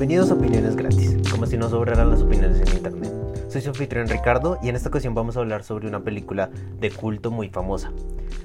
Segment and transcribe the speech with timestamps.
[0.00, 3.12] Bienvenidos a Opiniones Gratis, como si no sobraran las opiniones en internet.
[3.50, 6.90] Soy su anfitrión Ricardo y en esta ocasión vamos a hablar sobre una película de
[6.90, 7.92] culto muy famosa,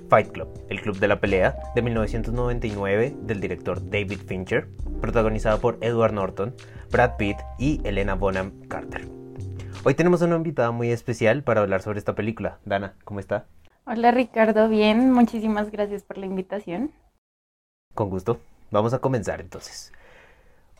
[0.09, 4.67] Fight Club, el club de la pelea, de 1999 del director David Fincher,
[4.99, 6.53] protagonizada por Edward Norton,
[6.91, 9.07] Brad Pitt y Elena Bonham Carter.
[9.85, 12.59] Hoy tenemos una invitada muy especial para hablar sobre esta película.
[12.65, 13.45] Dana, ¿cómo está?
[13.85, 16.91] Hola Ricardo, bien, muchísimas gracias por la invitación.
[17.93, 18.41] Con gusto.
[18.71, 19.93] Vamos a comenzar entonces.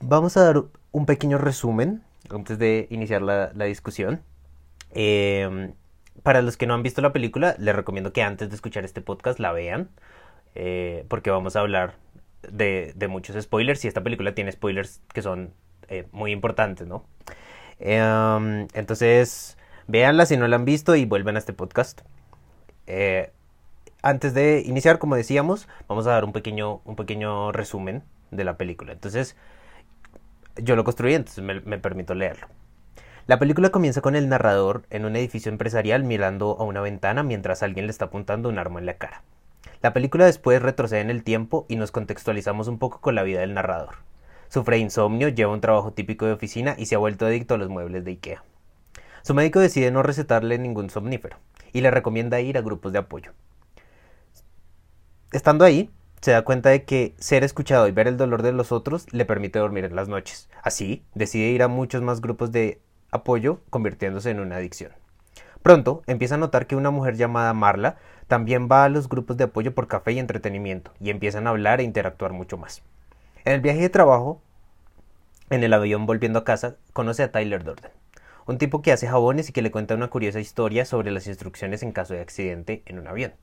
[0.02, 4.22] Vamos a dar un pequeño resumen antes de iniciar la, discusión.
[4.91, 5.73] Em,
[6.23, 9.02] para los que no han visto la película, les recomiendo que antes de escuchar este
[9.02, 9.89] podcast la vean,
[10.55, 11.95] eh, porque vamos a hablar
[12.52, 15.53] de, muchos spoilers y esta película tiene spoilers que son
[15.88, 17.05] eh, muy importantes, ¿no?
[17.80, 22.02] Em, entonces, véanla si no la han visto y vuelven a este podcast.
[22.88, 23.31] Eh,
[24.02, 28.58] antes de iniciar, como decíamos, vamos a dar un pequeño, un pequeño resumen de la
[28.58, 28.94] película.
[28.94, 29.36] Entonces,
[30.58, 32.48] yo lo construí, entonces me, me permito leerlo.
[33.27, 37.64] La película comienza con el narrador en un edificio empresarial mirando a una ventana mientras
[37.64, 39.23] alguien le está apuntando un arma en la cara.
[39.81, 43.39] La película después retrocede en el tiempo y nos contextualizamos un poco con la vida
[43.39, 43.95] del narrador.
[44.47, 47.69] Sufre insomnio, lleva un trabajo típico de oficina y se ha vuelto adicto a los
[47.69, 48.44] muebles de Ikea.
[49.23, 51.38] Su médico decide no recetarle ningún somnífero
[51.73, 53.31] y le recomienda ir a grupos de apoyo.
[55.31, 55.90] Estando ahí,
[56.26, 59.26] se da cuenta de que ser escuchado y ver el dolor de los otros le
[59.26, 60.50] permite dormir en las noches.
[60.64, 62.81] Así, decide ir a muchos más grupos de
[63.12, 64.92] apoyo, convirtiéndose en una adicción.
[65.62, 69.44] Pronto empieza a notar que una mujer llamada Marla también va a los grupos de
[69.44, 72.81] apoyo por café y entretenimiento, y empiezan a hablar e interactuar mucho más.
[73.44, 74.42] En el viaje de trabajo,
[75.52, 77.92] en el avión volviendo a casa, conoce a Tyler Durden,
[78.48, 81.84] un tipo que hace jabones y que le cuenta una curiosa historia sobre las instrucciones
[81.84, 83.34] en caso de accidente en un avión.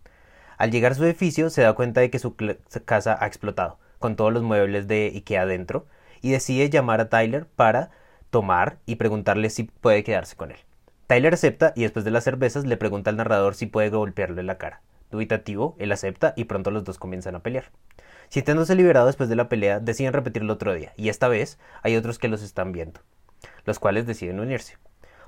[0.58, 2.36] Al llegar a su edificio se da cuenta de que su
[2.84, 5.86] casa ha explotado, con todos los muebles de Ikea adentro,
[6.20, 7.91] y decide llamar a Tyler para
[8.31, 10.58] tomar y preguntarle si puede quedarse con él.
[11.06, 14.46] Tyler acepta y después de las cervezas le pregunta al narrador si puede golpearle en
[14.46, 14.80] la cara.
[15.11, 17.70] Dubitativo, él acepta y pronto los dos comienzan a pelear.
[18.30, 22.18] Sintiéndose liberado después de la pelea, deciden repetirlo otro día, y esta vez hay otros
[22.18, 23.01] que los están viendo,
[23.67, 24.79] los cuales deciden unirse.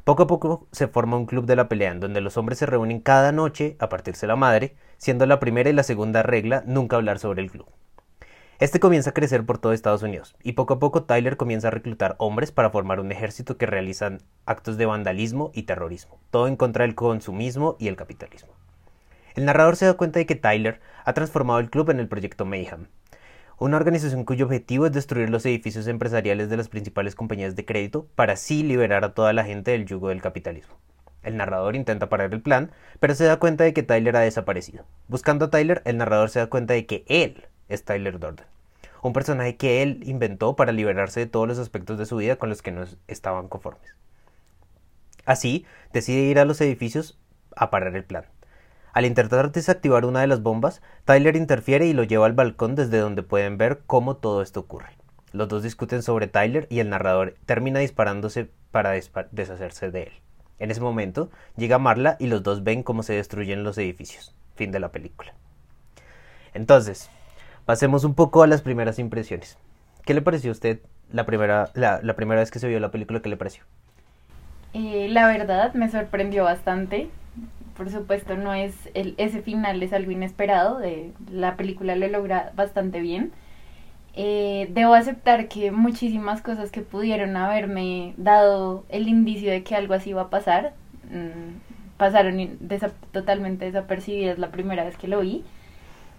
[0.05, 2.67] Poco a poco se forma un club de la pelea en donde los hombres se
[2.67, 6.97] reúnen cada noche a partirse la madre, siendo la primera y la segunda regla nunca
[6.97, 7.67] hablar sobre el club.
[8.59, 11.71] Este comienza a crecer por todo Estados Unidos, y poco a poco Tyler comienza a
[11.71, 16.57] reclutar hombres para formar un ejército que realizan actos de vandalismo y terrorismo, todo en
[16.57, 18.53] contra del consumismo y el capitalismo.
[19.35, 22.45] El narrador se da cuenta de que Tyler ha transformado el club en el proyecto
[22.45, 22.89] Mayhem,
[23.59, 28.07] una organización cuyo objetivo es destruir los edificios empresariales de las principales compañías de crédito
[28.15, 30.75] para así liberar a toda la gente del yugo del capitalismo.
[31.23, 32.71] El narrador intenta parar el plan,
[33.01, 34.85] pero se da cuenta de que Tyler ha desaparecido.
[35.09, 38.47] Buscando a Tyler, el narrador se da cuenta de que él es Tyler Durden,
[39.03, 42.51] un personaje que él inventó para liberarse de todos los aspectos de su vida con
[42.51, 43.95] los que no estaban conformes.
[45.25, 47.19] Así, decide ir a los edificios
[47.57, 48.27] a parar el plan.
[48.95, 52.99] Al intentar desactivar una de las bombas, Tyler interfiere y lo lleva al balcón desde
[52.99, 54.97] donde pueden ver cómo todo esto ocurre.
[55.33, 58.93] Los dos discuten sobre Tyler y el narrador termina disparándose para
[59.33, 60.13] deshacerse de él.
[60.61, 64.33] En ese momento llega Marla y los dos ven cómo se destruyen los edificios.
[64.55, 65.35] Fin de la película.
[66.55, 67.11] Entonces,
[67.65, 69.59] pasemos un poco a las primeras impresiones.
[70.05, 70.79] ¿Qué le pareció a usted
[71.11, 73.19] la primera, la, primera vez que se vio la película?
[73.19, 73.65] ¿Qué le pareció?
[74.73, 77.11] Eh, la verdad me sorprendió bastante
[77.77, 82.53] por supuesto no es el, ese final es algo inesperado de la película lo logra
[82.55, 83.33] bastante bien.
[84.17, 89.95] Eh, debo aceptar que muchísimas cosas que pudieron haberme dado el indicio de que algo
[89.95, 90.75] así iba a pasar
[91.11, 92.59] mm, pasaron
[93.13, 95.45] totalmente desapercibidas la primera vez que lo vi.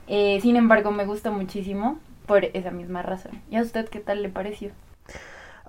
[0.07, 3.41] Eh, sin embargo me gustó muchísimo por esa misma razón.
[3.49, 4.71] Y a usted qué tal le pareció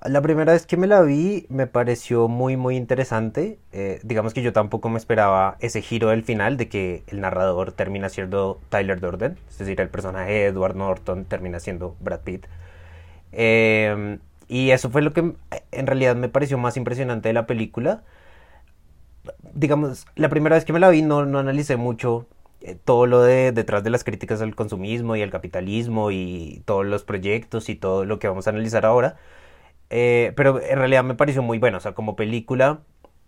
[0.04, 3.58] la primera vez que me la vi me pareció muy muy interesante.
[3.72, 7.72] Eh, digamos que yo tampoco me esperaba ese giro del final de que el narrador
[7.72, 12.46] termina siendo Tyler Durden, es decir, el personaje de Edward Norton termina siendo Brad Pitt.
[13.32, 15.34] Em, y eso fue lo que
[15.72, 18.02] en realidad me pareció más impresionante de la película.
[19.54, 22.26] Digamos, la primera vez que me la vi no, no analicé mucho
[22.60, 26.86] eh, todo lo de detrás de las críticas al consumismo y al capitalismo y todos
[26.86, 29.16] los proyectos y todo lo que vamos a analizar ahora
[29.90, 32.80] eh, pero en realidad me pareció muy bueno, o sea, como película,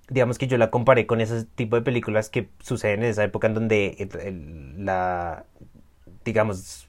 [0.09, 3.47] digamos que yo la comparé con ese tipo de películas que suceden en esa época
[3.47, 4.09] en donde
[4.79, 5.45] la,
[6.25, 6.89] digamos,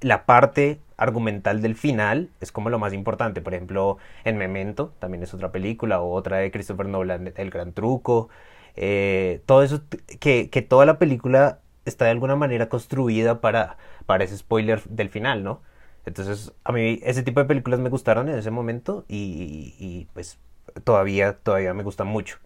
[0.00, 3.40] la parte argumental del final es como lo más importante.
[3.40, 7.72] Por ejemplo, en Memento también es otra película, o otra de Christopher Nolan, El Gran
[7.72, 8.28] Truco.
[8.76, 9.82] Eh, todo eso,
[10.20, 15.08] que, que, toda la película está de alguna manera construida para, para ese spoiler del
[15.08, 15.62] final, ¿no?
[16.06, 20.38] Entonces, a mí ese tipo de películas me gustaron en ese momento y, y pues
[20.84, 22.38] todavía, todavía me gustan mucho.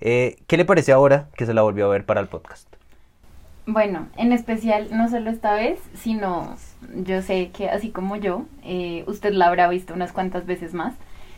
[0.00, 2.68] Eh, ¿Qué le parece ahora que se la volvió a ver para el podcast?
[3.66, 6.56] Bueno, en especial, no solo esta vez, sino
[6.94, 10.94] yo sé que así como yo, eh, usted la habrá visto unas cuantas veces más.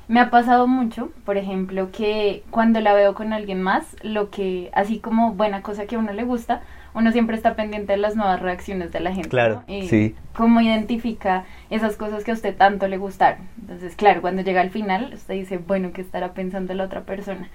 [0.09, 4.71] Me ha pasado mucho, por ejemplo, que cuando la veo con alguien más, lo que,
[4.75, 6.63] así como buena cosa que a uno le gusta,
[6.95, 9.29] uno siempre está pendiente de las nuevas reacciones de la gente.
[9.29, 10.15] Claro, sí.
[10.35, 13.41] Cómo identifica esas cosas que a usted tanto le gustaron.
[13.61, 17.49] Entonces, claro, cuando llega al final, usted dice, bueno, ¿qué estará pensando la otra persona?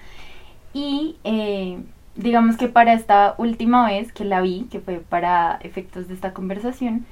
[0.72, 1.78] Y eh,
[2.16, 6.32] digamos que para esta última vez que la vi, que fue para efectos de esta
[6.32, 7.06] conversación,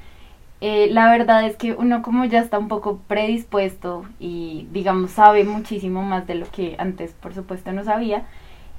[0.61, 5.43] eh, la verdad es que uno como ya está un poco predispuesto y digamos sabe
[5.43, 8.27] muchísimo más de lo que antes por supuesto no sabía,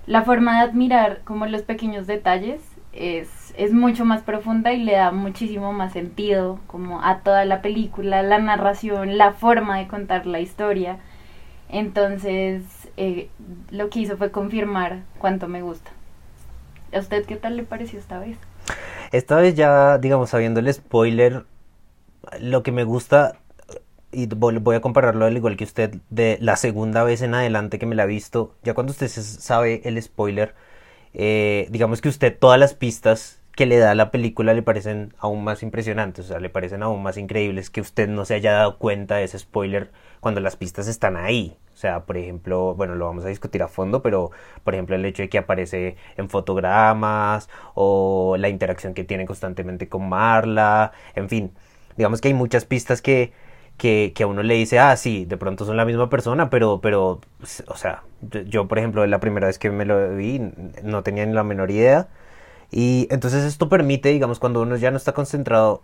[0.06, 2.62] la forma de admirar como los pequeños detalles
[2.94, 7.62] es, es mucho más profunda y le da muchísimo más sentido como a toda la
[7.62, 11.00] película, la narración, la forma de contar la historia.
[11.69, 12.63] Entonces
[12.98, 13.30] eh,
[13.72, 15.92] lo que hizo fue confirmar cuánto me gusta.
[16.94, 18.38] ¿A usted qué tal le pareció esta vez?
[19.12, 21.45] Esta vez ya, digamos, sabiendo el spoiler,
[22.40, 23.34] lo que me gusta,
[24.12, 27.86] y voy a compararlo al igual que usted, de la segunda vez en adelante que
[27.86, 30.54] me la ha visto, ya cuando usted sabe el spoiler,
[31.13, 35.44] eh, digamos que usted todas las pistas que le da la película le parecen aún
[35.44, 38.77] más impresionantes, o sea, le parecen aún más increíbles que usted no se haya dado
[38.80, 41.57] cuenta de ese spoiler cuando las pistas están ahí.
[41.74, 44.31] O sea, por ejemplo, bueno, lo vamos a discutir a fondo, pero
[44.63, 49.89] por ejemplo el hecho de que aparece en fotogramas o la interacción que tiene constantemente
[49.89, 51.51] con Marla, en fin,
[51.98, 53.33] digamos que hay muchas pistas que,
[53.77, 57.21] que, a uno le dice, ah, sí, de pronto son la misma persona, pero, pero,
[57.67, 58.03] o sea,
[58.45, 60.39] yo, por ejemplo, la primera vez que me lo vi
[60.83, 62.07] no tenía ni la menor idea.
[62.71, 65.83] Y entonces esto permite, digamos, cuando uno ya no está concentrado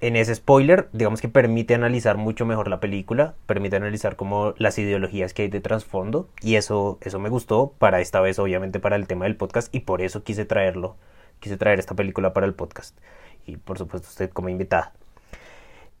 [0.00, 4.78] en ese spoiler, digamos que permite analizar mucho mejor la película, permite analizar como las
[4.78, 8.94] ideologías que hay de trasfondo y eso, eso me gustó para esta vez, obviamente, para
[8.94, 10.96] el tema del podcast y por eso quise traerlo,
[11.40, 12.96] quise traer esta película para el podcast
[13.44, 14.92] y por supuesto usted como invitada.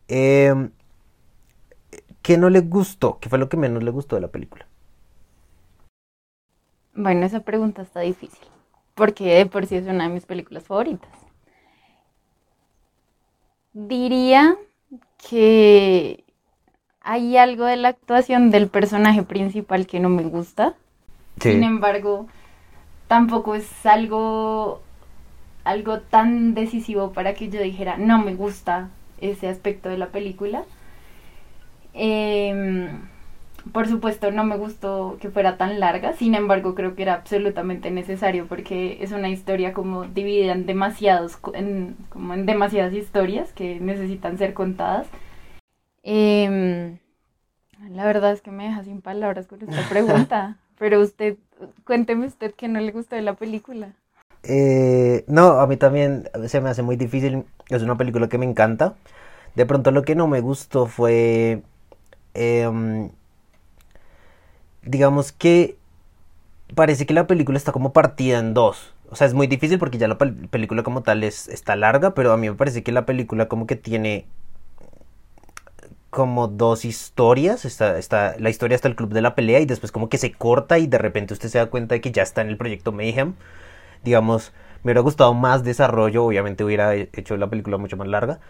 [0.06, 0.54] Eh,
[2.22, 3.18] ¿Qué no le gustó?
[3.20, 4.66] ¿Qué fue lo que menos le gustó de la película?
[6.94, 8.46] Bueno, esa pregunta está difícil,
[8.94, 11.10] porque de por sí es una de mis películas favoritas.
[13.72, 14.56] Diría
[15.28, 16.24] que
[17.00, 20.74] hay algo de la actuación del personaje principal que no me gusta.
[21.40, 22.26] Sin embargo,
[23.06, 24.82] tampoco es algo
[25.64, 28.88] algo tan decisivo para que yo dijera no me gusta
[29.20, 30.64] ese aspecto de la película.
[32.00, 33.08] Em,
[33.72, 37.90] por supuesto no me gustó que fuera tan larga, sin embargo creo que era absolutamente
[37.90, 43.80] necesario porque es una historia como dividida en demasiados, en, como en demasiadas historias que
[43.80, 45.08] necesitan ser contadas.
[46.04, 46.98] Em,
[47.90, 51.36] la verdad es que me deja sin palabras con esta pregunta, pero usted,
[51.84, 53.92] cuénteme usted que no le gustó de la película.
[54.44, 58.46] Eh, no, a mí también se me hace muy difícil, es una película que me
[58.46, 58.94] encanta.
[59.56, 61.62] De pronto lo que no me gustó fue,
[62.34, 63.10] em,
[64.82, 65.76] digamos que
[66.74, 68.94] parece que la película está como partida en dos.
[69.10, 72.32] O sea, es muy difícil porque ya la película como tal es, está larga, pero
[72.32, 74.26] a mí me parece que la película como que tiene
[76.10, 77.64] como dos historias.
[77.64, 80.32] Está, está, la historia está el club de la pelea y después como que se
[80.32, 82.92] corta y de repente usted se da cuenta de que ya está en el proyecto
[82.92, 83.34] Mayhem.
[84.04, 84.52] Digamos,
[84.82, 88.40] me hubiera gustado más desarrollo, obviamente hubiera hecho la película mucho más larga,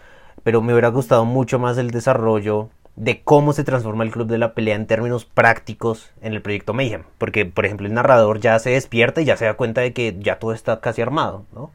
[0.43, 4.37] pero me hubiera gustado mucho más el desarrollo de cómo se transforma el club de
[4.37, 7.03] la pelea en términos prácticos en el proyecto Mayhem.
[7.17, 10.17] Porque, por ejemplo, el narrador ya se despierta y ya se da cuenta de que
[10.19, 11.71] ya todo está casi armado, ¿no?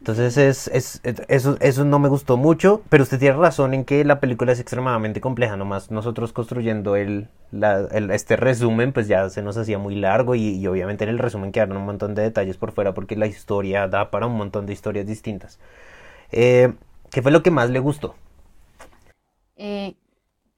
[0.00, 4.04] Entonces es, es, eso, eso no me gustó mucho, pero usted tiene razón en que
[4.04, 7.28] la película es extremadamente compleja, nomás nosotros construyendo el,
[8.10, 11.78] este resumen pues ya se nos hacía muy largo y, obviamente en el resumen quedaron
[11.78, 15.06] un montón de detalles por fuera porque la historia da para un montón de historias
[15.06, 15.58] distintas.
[16.32, 16.74] Eh,
[17.10, 18.14] ¿Qué fue lo que más le gustó?
[19.56, 19.94] Eh,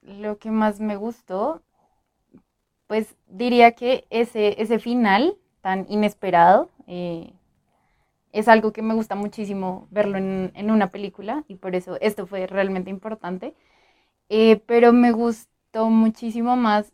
[0.06, 1.62] lo que más me gustó,
[2.86, 7.32] pues diría que ese, ese final tan inesperado eh,
[8.32, 12.46] es algo que me gusta muchísimo verlo en, una película y por eso esto fue
[12.46, 13.54] realmente importante.
[14.28, 16.92] Eh, pero me gustó muchísimo más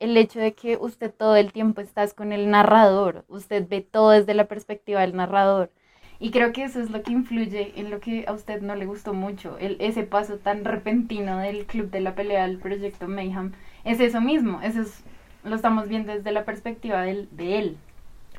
[0.00, 4.10] el hecho de que usted todo el tiempo estás con el narrador, usted ve todo
[4.10, 5.72] desde la perspectiva del narrador.
[6.20, 8.86] Y creo que eso es lo que influye en lo que a usted no le
[8.86, 13.52] gustó mucho, el, ese paso tan repentino del club de la pelea al proyecto Mayhem.
[13.84, 15.04] Es eso mismo, eso es,
[15.44, 17.76] lo estamos viendo desde la perspectiva de, él.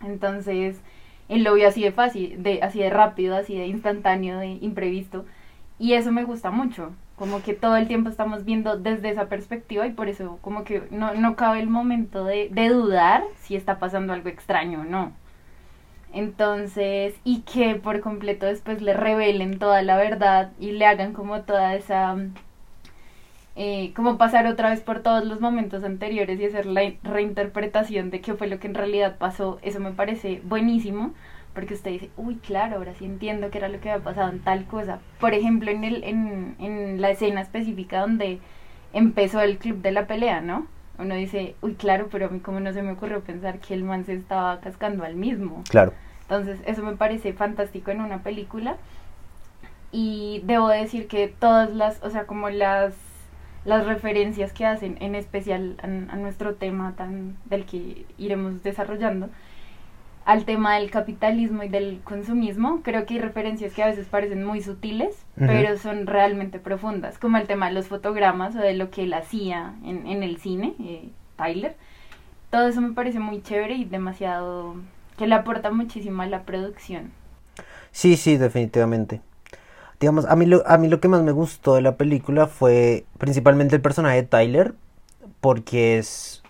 [0.04, 0.82] Entonces,
[1.30, 5.26] él lo vio así de fácil, de, así de rápido, así de instantáneo, de imprevisto.
[5.80, 6.92] Y eso me gusta mucho.
[7.16, 10.84] como que todo el tiempo estamos viendo desde esa perspectiva y por eso como que
[10.92, 15.14] no, no cabe el momento de, de dudar si está pasando algo extraño o no.
[16.14, 21.42] Entonces, y que por completo después le revelen toda la verdad y le hagan como
[21.42, 22.18] toda esa,
[23.56, 28.22] eh, como pasar otra vez por todos los momentos anteriores y hacer la reinterpretación de
[28.22, 31.14] qué fue lo que en realidad pasó, eso me parece buenísimo,
[31.54, 34.40] porque usted dice, uy, claro, ahora sí entiendo qué era lo que había pasado en
[34.40, 35.00] tal cosa.
[35.20, 38.40] Por ejemplo, en, el, en, en la escena específica donde
[38.94, 40.68] empezó el club de la pelea, ¿no?
[41.00, 43.84] Uno dice, uy, claro, pero a mí como no se me ocurrió pensar que el
[43.84, 45.64] man se estaba cascando al mismo.
[45.70, 45.94] Claro.
[46.24, 48.76] Entonces, eso me parece fantástico en una película.
[49.92, 52.94] Y debo decir que todas las, o sea, como las
[53.66, 59.30] las referencias que hacen, en especial a, a nuestro tema tan del que iremos desarrollando,
[60.26, 64.44] al tema del capitalismo y del consumismo, creo que hay referencias que a veces parecen
[64.44, 68.92] muy sutiles, pero son realmente profundas, como el tema de los fotogramas o de lo
[68.92, 71.76] que él hacía en, en el cine, eh, Tyler.
[72.52, 74.76] Todo eso me parece muy chévere y demasiado
[75.18, 77.12] que le aporta muchísimo a la producción.
[77.92, 79.22] Sí, sí, definitivamente.
[80.00, 83.06] Digamos, a mí, lo, a mí lo que más me gustó de la película fue
[83.18, 84.74] principalmente el personaje de Tyler,
[85.42, 86.42] porque es,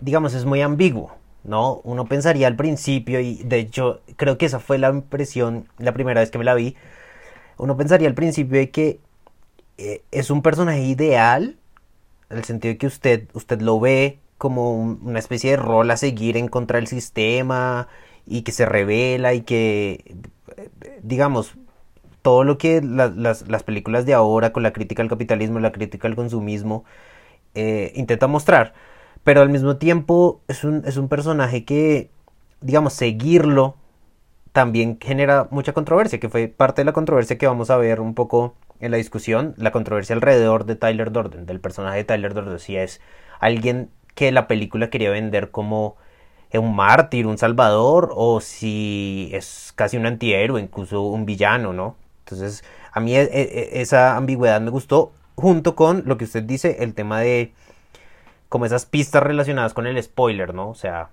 [0.00, 1.80] digamos, es muy ambiguo, ¿no?
[1.84, 6.20] Uno pensaría al principio, y de hecho creo que esa fue la impresión la primera
[6.20, 6.76] vez que me la vi,
[7.58, 9.00] uno pensaría al principio de que
[9.78, 11.56] eh, es un personaje ideal,
[12.30, 15.90] en el sentido de que usted, usted lo ve como un- una especie de rol
[15.90, 17.88] a seguir en contra del sistema
[18.26, 20.16] y que se revela y que,
[21.02, 21.54] digamos,
[22.22, 25.72] todo lo que la- las, las películas de ahora con la crítica al capitalismo, la
[25.72, 26.84] crítica al consumismo,
[27.54, 28.74] eh, intenta mostrar.
[29.26, 32.12] Pero al mismo tiempo es un, es un personaje que,
[32.60, 33.74] digamos, seguirlo
[34.52, 38.14] también genera mucha controversia, que fue parte de la controversia que vamos a ver un
[38.14, 42.58] poco en la discusión, la controversia alrededor de Tyler Durden, del personaje de Tyler Durden,
[42.60, 43.00] si es
[43.40, 45.96] alguien que la película quería vender como
[46.52, 51.96] un mártir, un salvador, o si es casi un antihéroe, incluso un villano, ¿no?
[52.20, 56.78] Entonces, a mí e- e- esa ambigüedad me gustó, junto con lo que usted dice,
[56.80, 57.52] el tema de
[58.48, 60.70] como esas pistas relacionadas con el spoiler, ¿no?
[60.70, 61.10] O sea,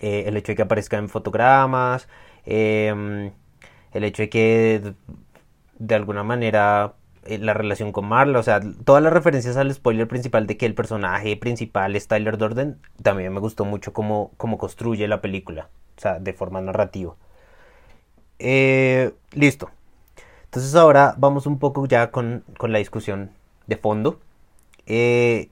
[0.00, 2.08] eh, el hecho de que aparezca en fotogramas,
[2.46, 3.32] eh,
[3.92, 4.94] el hecho de que de,
[5.78, 6.94] de alguna manera
[7.24, 10.66] eh, la relación con Marla, o sea, todas las referencias al spoiler principal de que
[10.66, 15.68] el personaje principal es Tyler Durden, también me gustó mucho cómo, cómo construye la película,
[15.96, 17.14] o sea, de forma narrativa.
[18.40, 19.70] Eh, listo.
[20.46, 23.30] Entonces ahora vamos un poco ya con, con la discusión
[23.68, 24.20] de fondo.
[24.86, 25.48] Eh,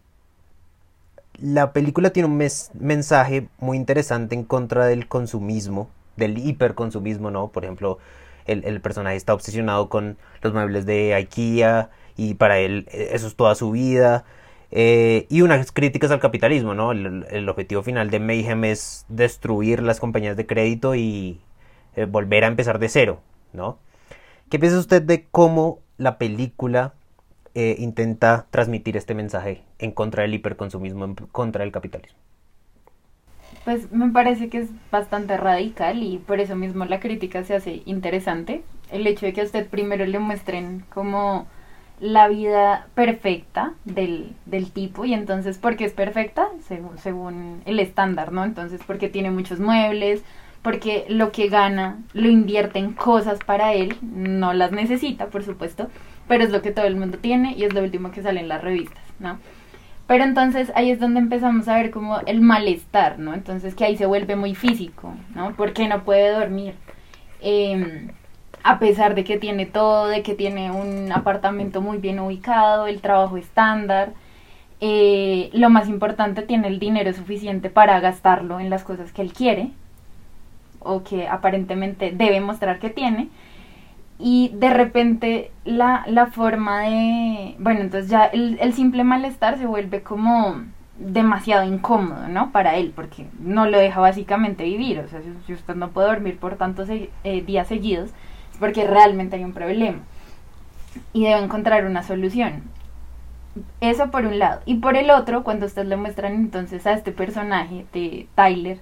[1.42, 7.48] la película tiene un mes- mensaje muy interesante en contra del consumismo, del hiperconsumismo, ¿no?
[7.48, 7.98] Por ejemplo,
[8.46, 13.26] el, el personaje está obsesionado con los muebles de IKEA y para él eh, eso
[13.26, 14.24] es toda su vida.
[14.72, 16.92] Eh, y unas críticas al capitalismo, ¿no?
[16.92, 21.40] El, objetivo final de Mayhem es destruir las compañías de crédito y
[21.96, 23.20] eh, volver a empezar de cero,
[23.52, 23.78] ¿no?
[24.48, 26.94] ¿Qué piensa usted de cómo la película
[27.54, 32.18] eh, intenta transmitir este mensaje en contra del hiperconsumismo, en contra del capitalismo?
[33.64, 37.82] Pues me parece que es bastante radical y por eso mismo la crítica se hace
[37.84, 38.62] interesante.
[38.90, 41.46] El hecho de que a usted primero le muestren como
[42.00, 48.32] la vida perfecta del, del tipo y entonces porque es perfecta según, según el estándar,
[48.32, 48.44] ¿no?
[48.44, 50.22] Entonces porque tiene muchos muebles,
[50.62, 55.88] porque lo que gana lo invierte en cosas para él, no las necesita, por supuesto,
[56.30, 58.46] pero es lo que todo el mundo tiene y es lo último que sale en
[58.46, 59.40] las revistas, ¿no?
[60.06, 63.34] Pero entonces ahí es donde empezamos a ver como el malestar, ¿no?
[63.34, 65.54] Entonces que ahí se vuelve muy físico, ¿no?
[65.56, 66.74] Porque no puede dormir.
[67.40, 68.12] Eh,
[68.62, 73.00] a pesar de que tiene todo, de que tiene un apartamento muy bien ubicado, el
[73.00, 74.12] trabajo estándar,
[74.80, 79.32] eh, lo más importante, tiene el dinero suficiente para gastarlo en las cosas que él
[79.32, 79.72] quiere,
[80.78, 83.30] o que aparentemente debe mostrar que tiene.
[84.20, 87.56] Y de repente la, la forma de...
[87.58, 90.60] Bueno, entonces ya el, el simple malestar se vuelve como
[91.00, 92.52] demasiado incómodo, ¿no?
[92.52, 95.00] Para él, porque no lo deja básicamente vivir.
[95.00, 97.10] O sea, si, usted no puede dormir por tantos eh,
[97.42, 98.10] días seguidos,
[98.52, 99.98] es porque realmente hay un problema.
[101.12, 102.62] Y debe encontrar una solución.
[103.80, 104.60] Eso por un lado.
[104.66, 108.78] Y por el otro, cuando usted le muestran entonces a este personaje de Tyler,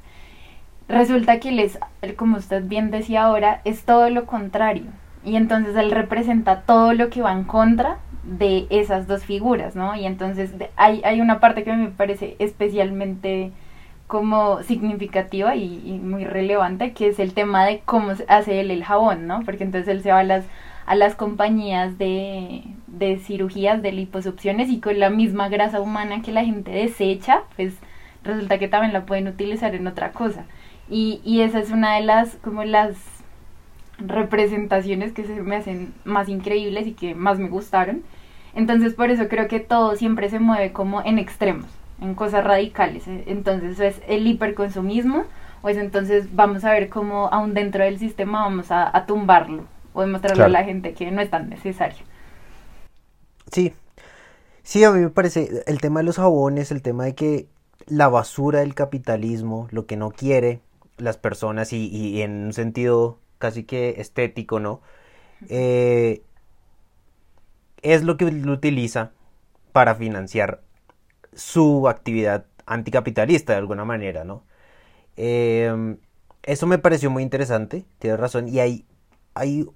[0.88, 1.78] resulta que él es,
[2.16, 4.86] como usted bien decía ahora, es todo lo contrario.
[5.28, 9.94] Y entonces él representa todo lo que va en contra de esas dos figuras, ¿no?
[9.94, 13.52] Y entonces hay, hay una parte que me parece especialmente
[14.06, 19.26] como significativa y, muy relevante, que es el tema de cómo hace él el jabón,
[19.26, 19.42] ¿no?
[19.44, 20.46] Porque entonces él se va a las,
[20.86, 26.32] a las compañías de, de cirugías, de liposucciones y con la misma grasa humana que
[26.32, 27.74] la gente desecha, pues
[28.24, 30.46] resulta que también la pueden utilizar en otra cosa.
[30.88, 33.17] Y, y esa es una de las, como las
[33.98, 38.02] representaciones que se me hacen más increíbles y que más me gustaron.
[38.54, 41.66] Entonces por eso creo que todo siempre se mueve como en extremos,
[42.00, 43.04] en cosas radicales.
[43.06, 45.24] Entonces es el hiperconsumismo
[45.62, 49.64] o es entonces vamos a ver cómo aún dentro del sistema vamos a, a tumbarlo
[49.92, 51.98] o demostrarle a la gente que no es tan necesario.
[53.50, 53.72] Sí,
[54.62, 57.48] sí, a mí me parece el tema de los jabones, el tema de que
[57.86, 60.60] la basura del capitalismo, lo que no quiere
[60.98, 64.80] las personas y, y en un sentido casi que estético, ¿no?
[65.48, 66.22] Eh,
[67.82, 69.12] es lo que lo utiliza
[69.72, 70.62] para financiar
[71.32, 74.42] su actividad anticapitalista de alguna manera, ¿no?
[75.16, 75.96] Eh,
[76.42, 78.86] eso me pareció muy interesante, tienes razón, y hay,
[79.34, 79.66] hay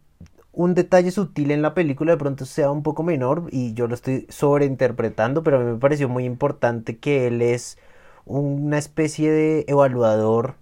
[0.52, 3.95] un detalle sutil en la película, de pronto sea un poco menor y yo lo
[3.95, 7.78] estoy sobreinterpretando, pero a mí me pareció muy importante que él es
[8.25, 10.57] una especie de evaluador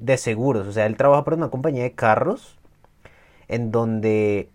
[0.00, 0.66] de seguros.
[0.66, 2.58] O sea, él trabaja para una compañía de carros
[3.48, 4.48] en donde,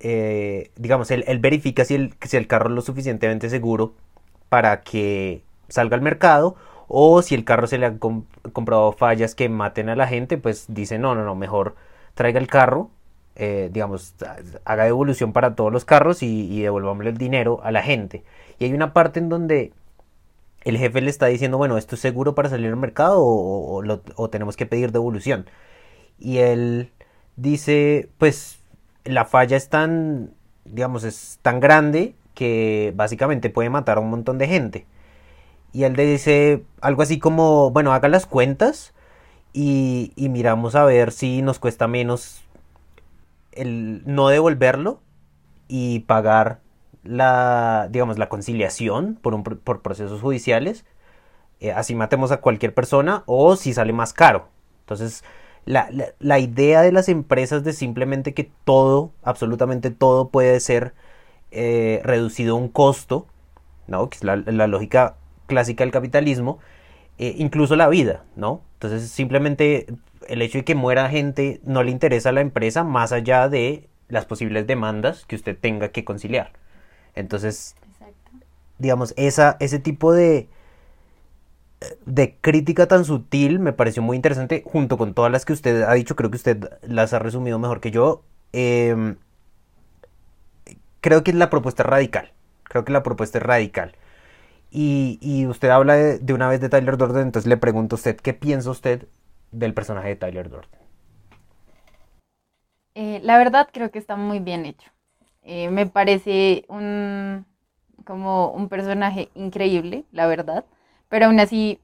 [0.00, 3.94] eh, digamos, él, verifica si el, si el carro es lo suficientemente seguro
[4.48, 6.56] para que salga al mercado
[6.86, 10.66] o si el carro se le han comprado fallas que maten a la gente, pues
[10.68, 11.74] dice, no, no, no, mejor
[12.14, 12.90] traiga el carro,
[13.36, 14.14] eh, digamos,
[14.64, 18.22] haga devolución para todos los carros y, y devolvámosle el dinero a la gente.
[18.58, 19.72] Y hay una parte en donde
[20.64, 24.56] el jefe le está diciendo, bueno, ¿esto es seguro para salir al mercado o, tenemos
[24.56, 25.46] que pedir devolución?
[26.18, 26.90] Y él
[27.36, 28.60] dice, pues
[29.04, 30.32] la falla es tan,
[30.64, 34.86] digamos, es tan grande que básicamente puede matar a un montón de gente.
[35.72, 38.94] Y él le dice algo así como, bueno, haga las cuentas
[39.52, 42.42] y, y miramos a ver si nos cuesta menos
[43.52, 45.00] el no devolverlo
[45.68, 46.60] y pagar
[47.04, 50.84] la, digamos, la conciliación por, un, por procesos judiciales,
[51.60, 54.48] eh, así matemos a cualquier persona o si sale más caro.
[54.80, 55.24] Entonces,
[55.64, 55.88] la,
[56.18, 60.94] la, idea de las empresas de simplemente que todo, absolutamente todo puede ser
[61.50, 63.26] eh, reducido a un costo,
[63.86, 64.10] ¿no?
[64.10, 66.58] que es la, lógica clásica del capitalismo,
[67.18, 68.62] eh, incluso la vida, ¿no?
[68.74, 69.86] Entonces, simplemente
[70.28, 73.88] el hecho de que muera gente no le interesa a la empresa más allá de
[74.08, 76.52] las posibles demandas que usted tenga que conciliar.
[77.14, 77.76] Entonces,
[78.78, 80.48] digamos, esa, ese tipo de,
[82.06, 85.94] de crítica tan sutil me pareció muy interesante, junto con todas las que usted ha
[85.94, 88.22] dicho, creo que usted las ha resumido mejor que yo.
[88.52, 89.16] Em,
[91.00, 92.32] creo que la propuesta es radical,
[92.64, 93.94] creo que la propuesta es radical.
[94.70, 98.16] Y, y usted habla de, una vez de Tyler Durden, entonces le pregunto a usted,
[98.16, 99.06] ¿qué piensa usted
[99.52, 100.70] del personaje de Tyler Durden?
[102.94, 104.90] Eh, la verdad creo que está muy bien hecho.
[105.44, 107.46] Eh, me parece un,
[108.04, 110.64] como un personaje increíble, la verdad,
[111.08, 111.80] pero aún así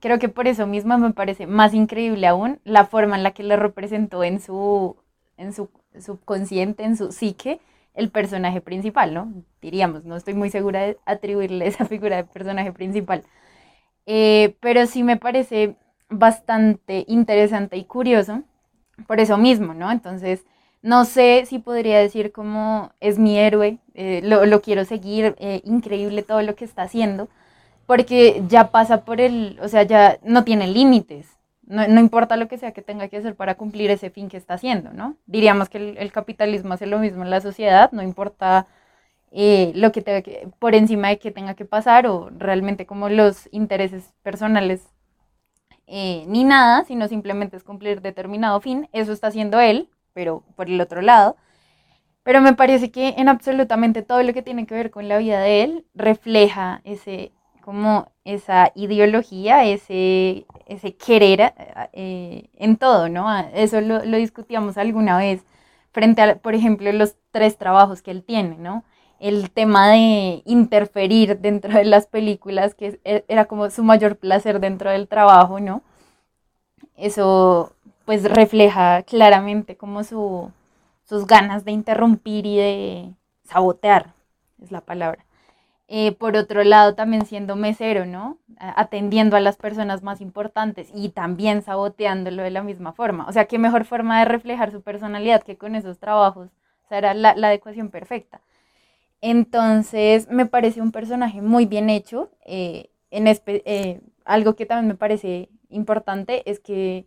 [0.00, 3.42] creo que por eso mismo me parece más increíble aún la forma en la que
[3.42, 4.96] le representó en su,
[5.36, 7.60] en su subconsciente, en su psique,
[7.94, 9.32] el personaje principal, ¿no?
[9.62, 13.24] Diríamos, no estoy muy segura de atribuirle esa figura de personaje principal.
[14.06, 15.76] Eh, pero sí me parece
[16.08, 18.42] bastante interesante y curioso
[19.06, 19.90] por eso mismo, ¿no?
[19.90, 20.44] Entonces,
[20.82, 26.22] no sé si podría decir como es mi héroe, eh, lo, quiero seguir, eh, increíble
[26.22, 27.28] todo lo que está haciendo,
[27.86, 31.28] porque ya pasa por el, o sea, ya no tiene límites.
[31.66, 34.54] No, importa lo que sea que tenga que hacer para cumplir ese fin que está
[34.54, 35.16] haciendo, ¿no?
[35.26, 38.68] Diríamos que el, capitalismo hace lo mismo en la sociedad, no importa
[39.32, 43.08] eh, lo que tenga que, por encima de que tenga que pasar o realmente como
[43.08, 44.82] los intereses personales
[45.88, 48.88] ni nada, sino simplemente es cumplir determinado fin.
[48.92, 51.36] Eso está haciendo él, pero por el otro lado.
[52.22, 55.40] Pero me parece que en absolutamente todo lo que tiene que ver con la vida
[55.40, 61.52] de él refleja ese, como esa ideología, ese, ese querer
[61.92, 63.28] eh, en todo, ¿no?
[63.28, 65.42] Ah, eso lo, lo, discutíamos alguna vez
[65.92, 68.84] frente a, por ejemplo, los tres trabajos que él tiene, ¿no?
[69.20, 74.60] El tema de interferir dentro de las películas, que e, era como su mayor placer
[74.60, 75.82] dentro del trabajo, ¿no?
[76.96, 77.75] Eso
[78.06, 80.50] pues refleja claramente como su,
[81.04, 83.14] sus ganas de interrumpir y de
[83.44, 84.14] sabotear,
[84.62, 85.26] es la palabra.
[85.88, 88.38] Eh, por otro lado, también siendo mesero, ¿no?
[88.58, 93.26] Atendiendo a las personas más importantes y también saboteándolo de la misma forma.
[93.28, 96.48] O sea, qué mejor forma de reflejar su personalidad que con esos trabajos.
[96.84, 98.40] O sea, era la, adecuación perfecta.
[99.20, 102.30] Entonces, me parece un personaje muy bien hecho.
[102.44, 107.06] Eh, en eh, algo que también me parece importante es que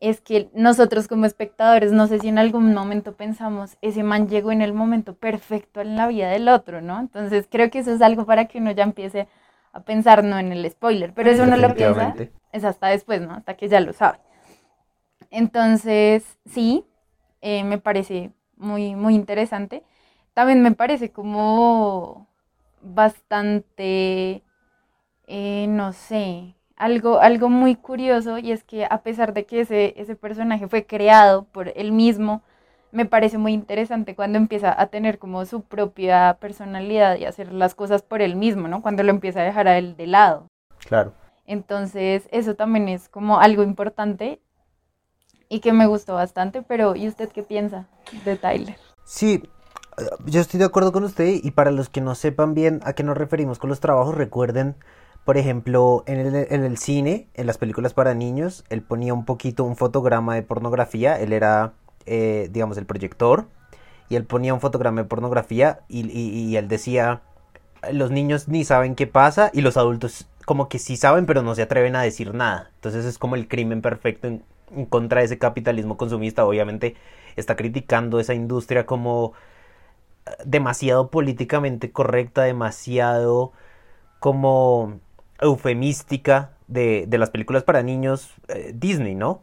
[0.00, 4.52] es que nosotros como espectadores, no sé si en algún momento pensamos, ese man llegó
[4.52, 7.00] en el momento perfecto en la vida del otro, ¿no?
[7.00, 9.26] Entonces creo que eso es algo para que uno ya empiece
[9.72, 12.14] a pensar, no en el spoiler, pero eso no lo piensa,
[12.52, 13.34] es hasta después, ¿no?
[13.34, 14.18] Hasta que ya lo sabe.
[15.30, 16.84] Entonces, sí,
[17.40, 19.82] eh, me parece muy, muy interesante.
[20.34, 22.26] También me parece como
[22.82, 24.42] bastante,
[25.26, 29.94] eh, no sé, algo, algo muy curioso y es que a pesar de que ese,
[29.96, 32.42] ese personaje fue creado por él mismo,
[32.92, 37.74] me parece muy interesante cuando empieza a tener como su propia personalidad y hacer las
[37.74, 38.80] cosas por él mismo, ¿no?
[38.82, 40.46] Cuando lo empieza a dejar a él de lado.
[40.86, 41.12] Claro.
[41.46, 44.40] Entonces, eso también es como algo importante
[45.48, 47.86] y que me gustó bastante, pero ¿y usted qué piensa
[48.24, 48.76] de Tyler?
[49.04, 49.42] Sí,
[49.98, 52.94] eh, yo estoy de acuerdo con usted y para los que no sepan bien a
[52.94, 54.76] qué nos referimos con los trabajos, recuerden
[55.26, 59.24] por ejemplo, en el, en el, cine, en las películas para niños, él ponía un
[59.24, 61.72] poquito un fotograma de pornografía, él era,
[62.06, 63.48] eh, digamos, el proyector,
[64.08, 67.22] y él ponía un fotograma de pornografía y, y, él decía,
[67.90, 71.56] los niños ni saben qué pasa y los adultos como que sí saben, pero no
[71.56, 72.70] se atreven a decir nada.
[72.76, 76.46] Entonces es como el crimen perfecto en, en contra de ese capitalismo consumista.
[76.46, 76.94] Obviamente
[77.34, 79.32] está criticando esa industria como
[80.26, 83.50] eh, demasiado políticamente correcta, demasiado
[84.20, 85.00] como
[85.40, 89.42] eufemística de, las películas para niños eh, Disney, ¿no?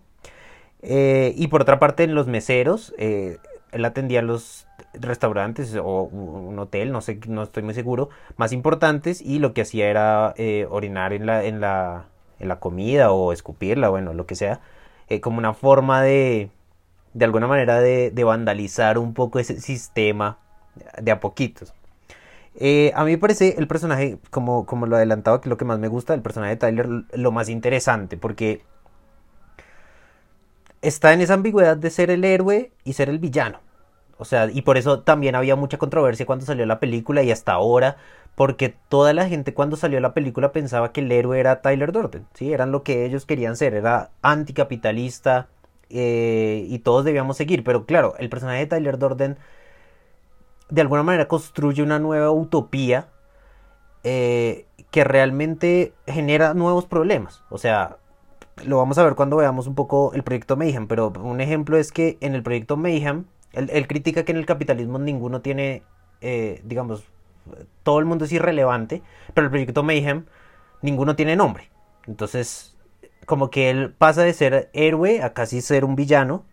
[0.82, 3.38] Eh, y por otra parte, en los meseros, eh,
[3.72, 9.22] él atendía los restaurantes o un hotel, no sé, no estoy muy seguro, más importantes
[9.22, 10.36] y lo que hacía era
[10.70, 12.06] orinar en la, en, la,
[12.40, 14.60] en la comida o escupirla, bueno, lo que sea,
[15.22, 16.52] como una forma de,
[17.14, 20.38] de alguna manera, de, de vandalizar un poco ese sistema
[21.02, 21.74] de a poquitos.
[22.56, 25.80] Eh, a mí me parece el personaje, como, como lo adelantaba, que lo que más
[25.80, 28.62] me gusta del personaje de Tyler, lo más interesante, porque
[30.82, 33.60] está en esa ambigüedad de ser el héroe y ser el villano.
[34.18, 37.54] O sea, y por eso también había mucha controversia cuando salió la película y hasta
[37.54, 37.98] ahora,
[38.36, 42.26] porque toda la gente cuando salió la película pensaba que el héroe era Tyler Durden,
[42.34, 42.54] ¿sí?
[42.54, 45.48] Eran lo que ellos querían ser, era anticapitalista
[45.90, 49.38] eh, y todos debíamos seguir, pero claro, el personaje de Tyler Durden
[50.70, 53.10] de alguna manera construye una nueva utopía
[54.04, 57.44] eh, que realmente genera nuevos problemas.
[57.50, 57.98] O sea,
[58.66, 61.92] lo vamos a ver cuando veamos un poco el proyecto Mayhem, pero un ejemplo es
[61.92, 65.84] que en el proyecto Mayhem, él, critica que en el capitalismo ninguno tiene,
[66.22, 67.04] eh, digamos,
[67.84, 69.02] todo el mundo es irrelevante,
[69.34, 70.26] pero el proyecto Mayhem
[70.82, 71.70] ninguno tiene nombre.
[72.08, 72.76] Entonces,
[73.26, 76.46] como que él pasa de ser héroe a casi ser un villano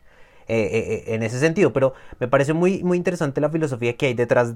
[0.48, 1.72] eh, eh, eh, en ese sentido.
[1.72, 4.54] Pero me parece muy, muy interesante la filosofía que hay detrás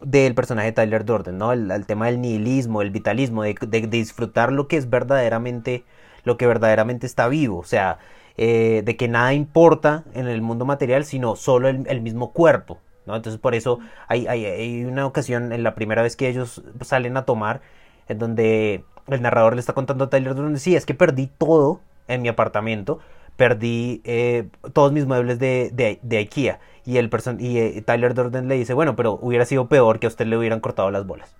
[0.00, 1.52] del personaje de Tyler Durden, ¿no?
[1.52, 3.54] El, tema del nihilismo, el vitalismo, de,
[3.88, 5.84] disfrutar lo que es verdaderamente,
[6.24, 7.98] lo que verdaderamente está vivo, o sea,
[8.36, 13.16] de que nada importa en el mundo material, sino solo el, mismo cuerpo, ¿no?
[13.16, 17.16] Entonces por eso hay, hay, hay, una ocasión, en la primera vez que ellos salen
[17.16, 17.60] a tomar,
[18.06, 21.80] en donde el narrador le está contando a Tyler Durden, sí, es que perdí todo
[22.06, 23.00] en mi apartamento,
[23.38, 25.70] perdí eh, todos mis muebles de,
[26.02, 26.58] de, IKEA.
[26.84, 30.08] Y, el y eh, Tyler Durden le dice, bueno, pero hubiera sido peor que a
[30.08, 31.36] usted le hubieran cortado las bolas.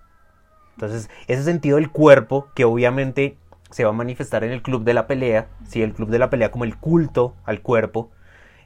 [0.75, 3.37] Entonces, ese sentido del cuerpo, que obviamente
[3.69, 5.81] se va a manifestar en el club de la pelea, ¿sí?
[5.81, 8.11] el club de la pelea como el culto al cuerpo,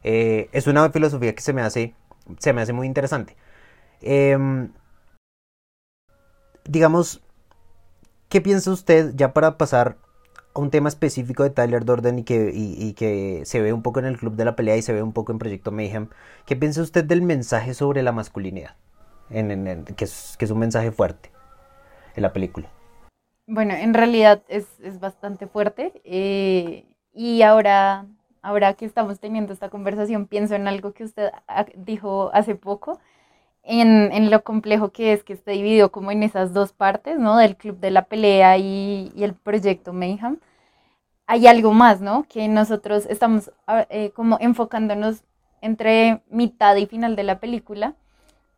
[0.04, 1.96] eh, es una filosofía que se me hace,
[2.38, 3.36] se me hace muy interesante.
[4.02, 4.72] Em,
[6.65, 7.24] digamos,
[8.30, 9.98] ¿qué piensa usted, ya para pasar
[10.55, 14.05] un tema específico de Tyler Durden y que, y, que se ve un poco en
[14.05, 16.09] el Club de la Pelea y se ve un poco en Proyecto Mayhem.
[16.45, 18.75] ¿Qué piensa usted del mensaje sobre la masculinidad?
[19.29, 21.31] En, que, es, un mensaje fuerte
[22.15, 22.67] en la película.
[23.47, 26.01] Bueno, en realidad es, es bastante fuerte.
[26.03, 28.05] Eh, y ahora,
[28.41, 31.31] ahora que estamos teniendo esta conversación, pienso en algo que usted
[31.75, 32.99] dijo hace poco.
[33.63, 37.38] En, en, lo complejo que es que esté dividido como en esas dos partes, ¿no?
[37.38, 40.38] Del club de la pelea y, y el proyecto Mayhem
[41.28, 42.26] hay algo más, ¿no?
[42.30, 45.23] Que nosotros estamos ah, eh, como enfocándonos
[45.62, 47.95] entre mitad y final de la película,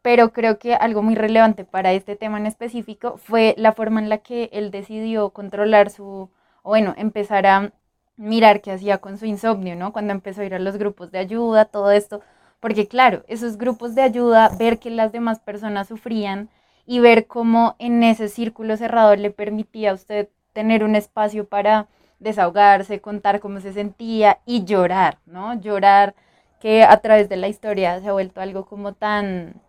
[0.02, 4.10] pero creo que algo muy relevante para este tema en específico fue la forma en
[4.10, 6.30] la que él decidió controlar su,
[6.64, 7.74] bueno, empezar a
[8.18, 9.94] mirar qué hacía con su insomnio, ¿no?
[9.94, 12.22] Cuando empezó a ir a los grupos de ayuda, todo esto,
[12.66, 16.50] porque claro, esos grupos de ayuda, ver que las demás personas sufrían
[16.88, 21.86] y ver cómo en ese círculo cerrado le permitía a usted tener un espacio para
[22.18, 25.54] desahogarse, contar cómo se sentía y llorar, ¿no?
[25.62, 26.16] Llorar
[26.60, 29.62] que a través de la historia se ha vuelto algo como tan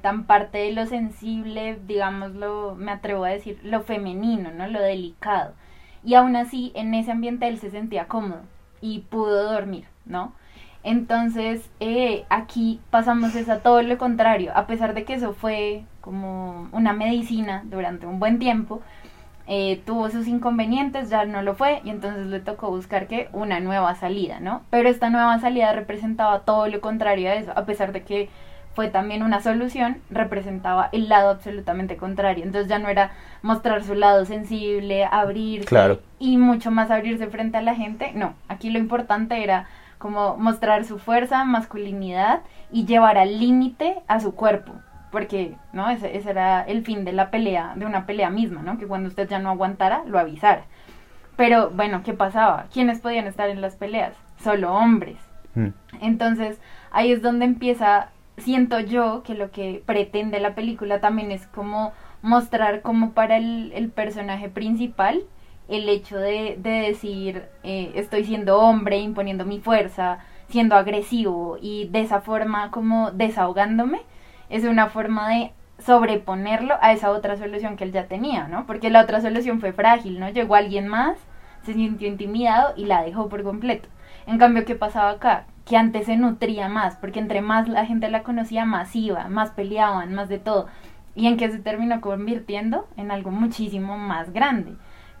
[0.00, 4.68] tan parte de lo sensible, digámoslo, me atrevo a decir, lo femenino, ¿no?
[4.68, 5.54] Lo delicado.
[6.04, 8.42] Y aún así, en ese ambiente él se sentía cómodo.
[8.80, 10.34] y pudo dormir, ¿no?
[10.86, 15.82] Entonces, eh, aquí pasamos es a todo lo contrario, a pesar de que eso fue
[16.00, 18.82] como una medicina durante un buen tiempo,
[19.48, 23.58] eh, tuvo sus inconvenientes, ya no lo fue, y entonces le tocó buscar que una
[23.58, 24.62] nueva salida, ¿no?
[24.70, 28.28] Pero esta nueva salida representaba todo lo contrario a eso, a pesar de que
[28.76, 32.44] fue también una solución, representaba el lado absolutamente contrario.
[32.44, 33.10] Entonces ya no era
[33.42, 38.12] mostrar su lado sensible, abrirse y mucho más abrirse frente a la gente.
[38.14, 39.66] No, aquí lo importante era
[39.98, 44.72] como mostrar su fuerza, masculinidad y llevar al límite a su cuerpo.
[45.10, 45.88] Porque, ¿no?
[45.88, 48.76] Ese, ese, era el fin de la pelea, de una pelea misma, ¿no?
[48.78, 50.64] Que cuando usted ya no aguantara, lo avisara.
[51.36, 52.66] Pero, bueno, ¿qué pasaba?
[52.72, 54.14] ¿Quiénes podían estar en las peleas?
[54.42, 55.18] Solo hombres.
[55.54, 55.68] Mm.
[56.00, 61.46] Entonces, ahí es donde empieza siento yo que lo que pretende la película también es
[61.46, 65.22] como mostrar como para el, personaje principal
[65.68, 72.00] el hecho de, decir eh, estoy siendo hombre, imponiendo mi fuerza, siendo agresivo y de
[72.00, 74.02] esa forma como desahogándome,
[74.48, 78.66] es una forma de sobreponerlo a esa otra solución que él ya tenía, ¿no?
[78.66, 80.28] Porque la otra solución fue frágil, ¿no?
[80.30, 81.18] Llegó alguien más,
[81.64, 83.88] se sintió intimidado y la dejó por completo.
[84.26, 85.46] En cambio, ¿qué pasaba acá?
[85.66, 89.50] que antes se nutría más, porque entre más la gente la conocía, más iba, más
[89.50, 90.68] peleaban, más de todo.
[91.16, 94.76] Y en que se terminó convirtiendo en algo muchísimo más grande.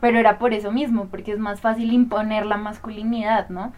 [0.06, 3.72] Pero era por eso mismo, porque es más fácil imponer la masculinidad, ¿no?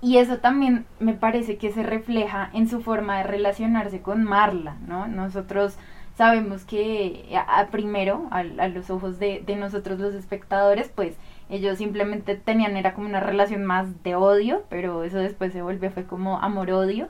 [0.00, 4.76] Y eso también me parece que se refleja en su forma de relacionarse con Marla,
[4.86, 5.06] ¿no?
[5.06, 5.76] Nosotros
[6.16, 11.14] sabemos que a, primero, a, los ojos de, de nosotros los espectadores, pues
[11.50, 15.90] ellos simplemente tenían, era como una relación más de odio, pero eso después se volvió,
[15.90, 17.08] fue como amor-odio.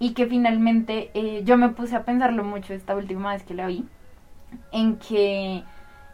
[0.00, 3.68] Y que finalmente eh, yo me puse a pensarlo mucho esta última vez que la
[3.68, 3.84] vi,
[4.72, 5.62] en que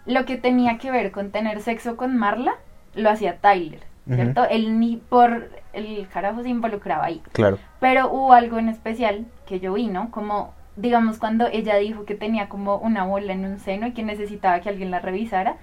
[0.06, 2.54] lo que tenía que ver con tener sexo con Marla,
[2.94, 4.44] lo hacía Tyler, ¿cierto?
[4.48, 7.22] Él ni por el carajo se involucraba ahí.
[7.32, 7.58] Claro.
[7.80, 10.10] Pero hubo algo en especial que yo vi, ¿no?
[10.10, 14.02] Como, digamos, cuando ella dijo que tenía como una bola en un seno y que
[14.02, 15.56] necesitaba que alguien la revisara,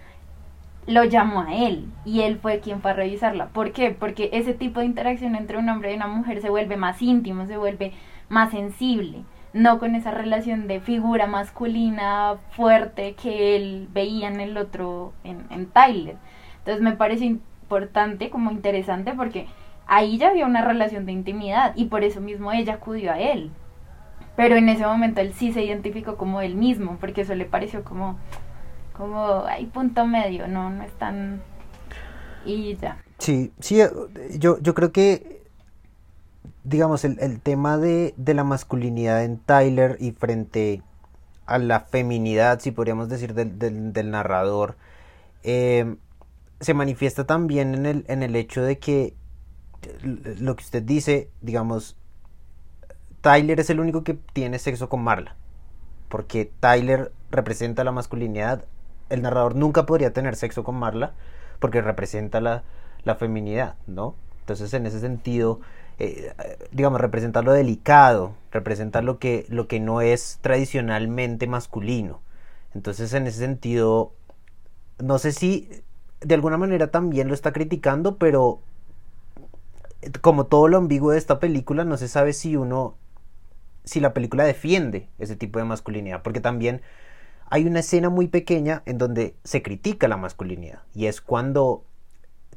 [0.87, 3.47] lo llamó a él y él fue quien fue a revisarla.
[3.47, 3.91] ¿Por qué?
[3.91, 7.45] Porque ese tipo de interacción entre un hombre y una mujer se vuelve más íntimo,
[7.45, 7.93] se vuelve
[8.27, 14.57] más sensible, no con esa relación de figura masculina fuerte que él veía en el
[14.57, 16.17] otro, en, en Tyler.
[16.59, 19.47] Entonces me parece importante, como interesante, porque
[19.87, 23.51] ahí ya había una relación de intimidad y por eso mismo ella acudió a él.
[24.35, 27.83] Pero en ese momento él sí se identificó como él mismo, porque eso le pareció
[27.83, 28.17] como
[28.99, 31.41] como hay punto medio, no, no es tan...
[32.45, 33.01] y ya.
[33.17, 33.79] Sí, sí,
[34.37, 35.38] yo, yo creo que,
[36.63, 40.83] digamos, el, tema de, la masculinidad en Tyler y frente
[41.45, 44.75] a la feminidad, si podríamos decir, del, narrador,
[45.43, 45.95] eh,
[46.59, 49.15] se manifiesta también en el, en el hecho de que
[50.03, 51.97] lo que usted dice, digamos,
[53.21, 55.35] Tyler es el único que tiene sexo con Marla,
[56.09, 58.65] porque Tyler representa la masculinidad
[59.09, 61.13] el narrador nunca podría tener sexo con Marla
[61.59, 62.63] porque representa la,
[63.03, 64.15] la feminidad, ¿no?
[64.41, 65.59] Entonces, en ese sentido,
[65.99, 66.33] eh,
[66.71, 72.21] digamos, representa lo delicado, representa lo que, lo que no es tradicionalmente masculino.
[72.73, 74.13] Entonces, en ese sentido,
[74.99, 75.69] no sé si
[76.21, 78.61] de alguna manera también lo está criticando, pero
[80.21, 82.95] como todo lo ambiguo de esta película, no se sabe si uno,
[83.83, 86.81] si la película defiende ese tipo de masculinidad, porque también
[87.49, 91.83] hay una escena muy pequeña en donde se critica la masculinidad y es cuando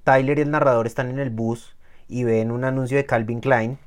[0.05, 1.77] Tyler y el narrador están en el bus
[2.13, 3.79] y ven un anuncio de Calvin Klein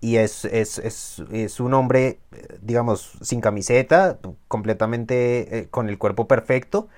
[0.00, 2.18] y es, es, un hombre,
[2.60, 6.88] digamos, sin camiseta, completamente eh, con el cuerpo perfecto.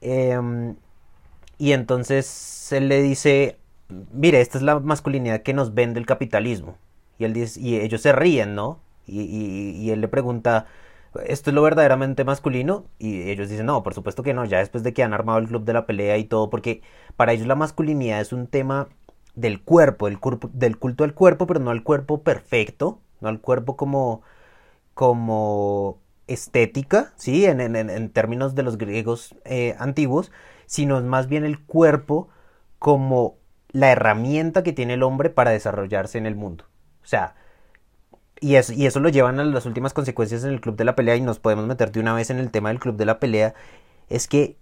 [0.00, 0.76] Em,
[1.58, 3.58] y entonces él le dice,
[4.12, 6.76] mire, esta es la masculinidad que nos vende el capitalismo.
[7.18, 8.78] Y, él dice, y ellos se ríen, ¿no?
[9.06, 10.66] Y, y él le pregunta,
[11.26, 12.84] ¿esto es lo verdaderamente masculino?
[13.00, 15.48] Y ellos dicen, no, por supuesto que no, ya después de que han armado el
[15.48, 16.82] club de la pelea y todo, porque
[17.16, 18.88] para ellos la masculinidad es un tema
[19.36, 20.18] del cuerpo, del,
[20.52, 24.22] del culto al cuerpo, pero no al cuerpo perfecto, no al cuerpo como,
[24.94, 27.46] como estética, ¿sí?
[27.46, 30.32] En, en, términos de los griegos eh, antiguos,
[30.66, 32.28] sino más bien el cuerpo
[32.78, 33.36] como
[33.70, 36.64] la herramienta que tiene el hombre para desarrollarse en el mundo.
[37.02, 37.34] O sea,
[38.40, 40.96] y eso, y eso lo llevan a las últimas consecuencias en el club de la
[40.96, 43.20] pelea y nos podemos meter de una vez en el tema del club de la
[43.20, 43.54] pelea,
[44.08, 44.56] es que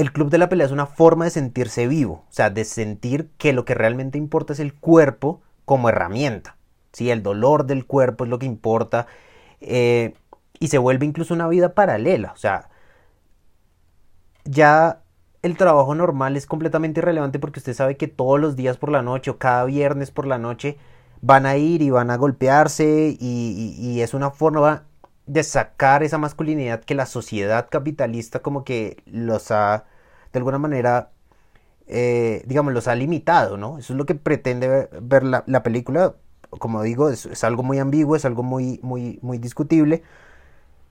[0.00, 3.30] el club de la pelea es una forma de sentirse vivo, o sea, de sentir
[3.38, 6.56] que lo que realmente importa es el cuerpo como herramienta,
[6.92, 7.10] ¿sí?
[7.10, 9.06] El dolor del cuerpo es lo que importa
[9.60, 10.14] eh,
[10.58, 12.70] y se vuelve incluso una vida paralela, o sea,
[14.44, 15.02] ya
[15.42, 19.02] el trabajo normal es completamente irrelevante porque usted sabe que todos los días por la
[19.02, 20.78] noche o cada viernes por la noche
[21.22, 24.84] van a ir y van a golpearse y, es una forma
[25.26, 29.84] de sacar esa masculinidad que la sociedad capitalista como que los ha
[30.32, 31.10] de alguna manera
[31.86, 36.14] eh, digamos los ha limitado no eso es lo que pretende ver, la, película.
[36.50, 40.02] Como digo es, algo muy ambiguo es algo muy muy muy discutible.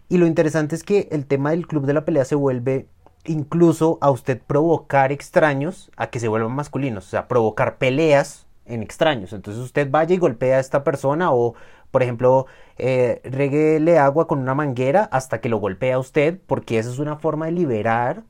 [0.10, 2.88] Y lo interesante es que el tema del club de la pelea se vuelve
[3.26, 8.82] incluso a usted provocar extraños a que se vuelvan masculinos, o sea, provocar peleas en
[8.84, 9.34] extraños.
[9.34, 11.56] Entonces usted vaya y golpea a esta persona o,
[11.92, 12.48] por ejemplo,
[12.78, 17.00] eh, reguele agua con una manguera hasta que lo golpea a usted, porque esa es
[17.00, 18.24] una forma de liberar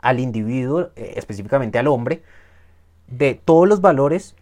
[0.00, 2.22] al individuo, eh, específicamente al hombre,
[3.06, 4.34] de todos los valores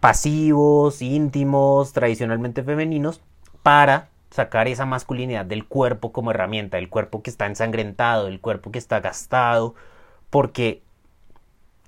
[0.00, 3.20] pasivos, íntimos, tradicionalmente femeninos,
[3.62, 8.72] para sacar esa masculinidad del cuerpo como herramienta, el cuerpo que está ensangrentado, el cuerpo
[8.72, 9.74] que está gastado,
[10.30, 10.82] porque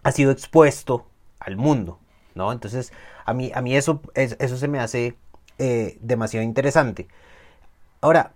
[0.02, 1.06] ha sido expuesto
[1.40, 1.98] al mundo,
[2.34, 2.52] ¿no?
[2.52, 2.92] Entonces,
[3.24, 5.16] a mí, a mí eso, eso se me hace
[5.58, 7.08] eh, demasiado interesante.
[8.00, 8.32] Ahora,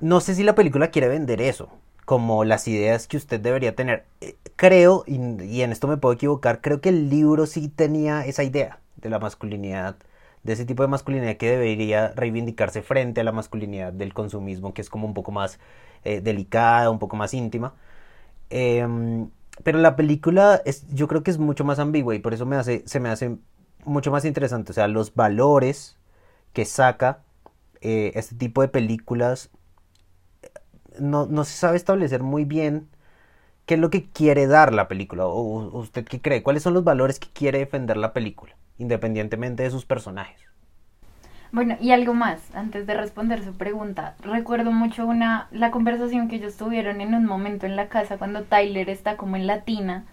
[0.00, 1.68] no sé si la película quiere vender eso,
[2.12, 4.04] como las ideas que usted debería tener.
[4.20, 8.26] Eh, creo, y, y en esto me puedo equivocar, creo que el libro sí tenía
[8.26, 9.96] esa idea de la masculinidad
[10.42, 14.82] de ese tipo de masculinidad que debería reivindicarse frente a la masculinidad del consumismo, que
[14.82, 15.58] es como un poco más
[16.04, 17.72] eh, delicada, un poco más íntima.
[18.50, 19.30] Em,
[19.64, 22.56] pero la película es, yo creo que es mucho más ambigua y por eso me
[22.56, 23.38] hace, se me hace
[23.86, 24.72] mucho más interesante.
[24.72, 25.96] O sea, los valores
[26.52, 27.20] que saca
[27.80, 29.50] eh, este tipo de películas
[31.00, 32.88] no, no, se sabe establecer muy bien
[33.66, 35.26] qué es lo que quiere dar la película.
[35.26, 36.42] ¿O usted qué cree?
[36.42, 38.54] ¿Cuáles son los valores que quiere defender la película?
[38.82, 40.40] independientemente de sus personajes.
[41.52, 46.36] Bueno, y algo más, antes de responder su pregunta, recuerdo mucho una la conversación que
[46.36, 50.04] ellos tuvieron en un momento en la casa cuando Tyler está como en latina,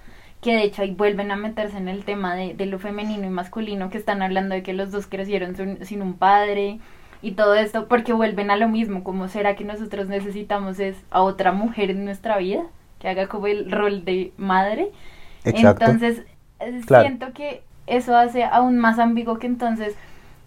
[0.41, 3.29] que de hecho ahí vuelven a meterse en el tema de, de lo femenino y
[3.29, 6.79] masculino, que están hablando de que los dos crecieron sin un padre
[7.21, 11.21] y todo esto, porque vuelven a lo mismo, como será que nosotros necesitamos es a
[11.21, 12.63] otra mujer en nuestra vida,
[12.99, 14.91] que haga como el rol de madre.
[15.43, 15.85] Exacto.
[15.85, 16.23] Entonces,
[16.87, 19.95] siento que eso hace aún más ambiguo que entonces,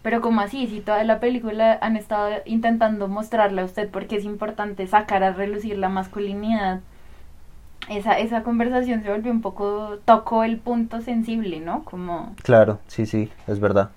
[0.03, 4.25] pero como así, si toda la película han estado intentando mostrarle a usted porque es
[4.25, 6.81] importante sacar a relucir la masculinidad,
[7.89, 11.85] esa, esa conversación se volvió un poco, tocó el punto sensible, ¿no?
[11.85, 12.35] Como...
[12.43, 13.91] Claro, sí, sí, es verdad.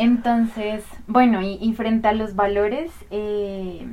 [0.00, 3.86] Entonces, bueno, y, frente a los valores, eh,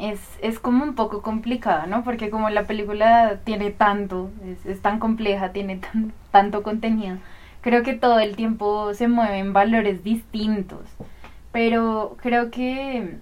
[0.00, 2.02] es, es como un poco complicada, ¿no?
[2.02, 7.18] Porque como la película tiene tanto, es, es tan compleja, tiene tan, tanto contenido,
[7.60, 10.80] creo que todo el tiempo se mueven valores distintos,
[11.52, 13.18] pero creo que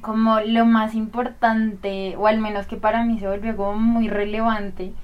[0.00, 4.94] como lo más importante, o al menos que para mí se volvió como muy relevante,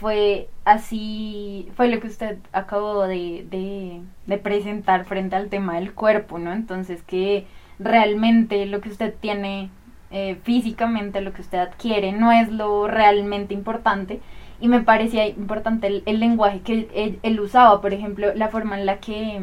[0.00, 5.92] fue así, fue lo que usted acabó de, de, de presentar frente al tema del
[5.92, 6.52] cuerpo, ¿no?
[6.52, 7.46] Entonces que
[7.78, 9.68] realmente lo que usted tiene
[10.10, 14.20] eh, físicamente, lo que usted adquiere, no es lo realmente importante,
[14.58, 18.98] y me parecía importante el, lenguaje que él, usaba, por ejemplo, la forma en la
[18.98, 19.40] que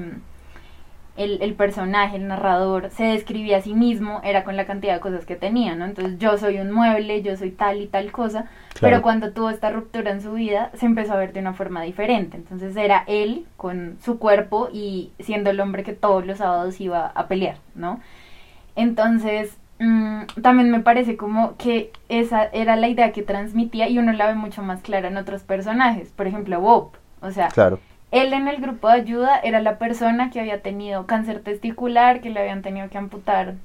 [1.18, 5.26] el, personaje, el narrador, se describía a sí mismo era con la cantidad de cosas
[5.26, 5.86] que tenía, ¿no?
[5.86, 8.46] Entonces yo soy un mueble, yo soy tal y tal cosa,
[8.80, 11.82] pero cuando tuvo esta ruptura en su vida se empezó a ver de una forma
[11.82, 16.80] diferente, entonces era él con su cuerpo y siendo el hombre que todos los sábados
[16.80, 18.00] iba a pelear, ¿no?
[18.76, 24.12] Entonces Mm, también me parece como que esa era la idea que transmitía y uno
[24.12, 26.12] la ve mucho más clara en otros personajes.
[26.12, 26.92] Por ejemplo, Bob.
[27.22, 27.50] O sea,
[28.12, 32.30] él en el grupo de ayuda era la persona que había tenido cáncer testicular, que
[32.30, 33.56] le habían tenido que amputar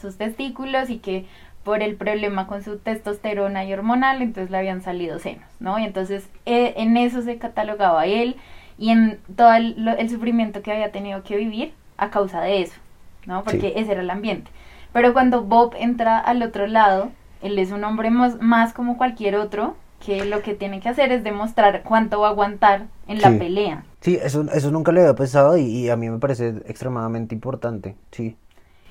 [0.00, 1.26] sus testículos y que
[1.66, 5.78] por el problema con su testosterona y hormonal, entonces le habían salido senos, ¿no?
[5.80, 8.36] Y entonces eh, en eso se catalogaba él
[8.78, 12.78] y en todo el, sufrimiento que había tenido que vivir a causa de eso,
[13.26, 13.42] ¿no?
[13.42, 14.50] Porque ese era el ambiente.
[14.92, 17.10] Pero cuando Bob entra al otro lado,
[17.42, 21.24] él es un hombre más, como cualquier otro, que lo que tiene que hacer es
[21.24, 23.84] demostrar cuánto va a aguantar en la pelea.
[24.00, 28.36] Sí, eso, eso nunca le había pensado y, a mí me parece extremadamente importante, sí.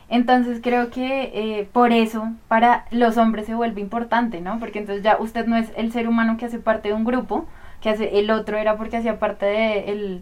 [0.10, 4.60] Entonces creo que eh, por eso para los hombres se vuelve importante, ¿no?
[4.60, 7.46] Porque entonces ya usted no es el ser humano que hace parte de un grupo,
[7.80, 10.22] que hace el otro era porque hacía parte de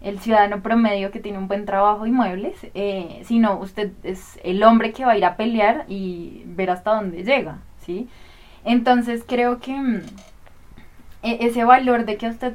[0.00, 4.62] el ciudadano promedio que tiene un buen trabajo y muebles, eh, sino usted es el
[4.62, 8.08] hombre que va a ir a pelear y ver hasta dónde llega, ¿sí?
[8.64, 10.02] Entonces creo que mm,
[11.22, 12.54] e-, ese valor de que usted,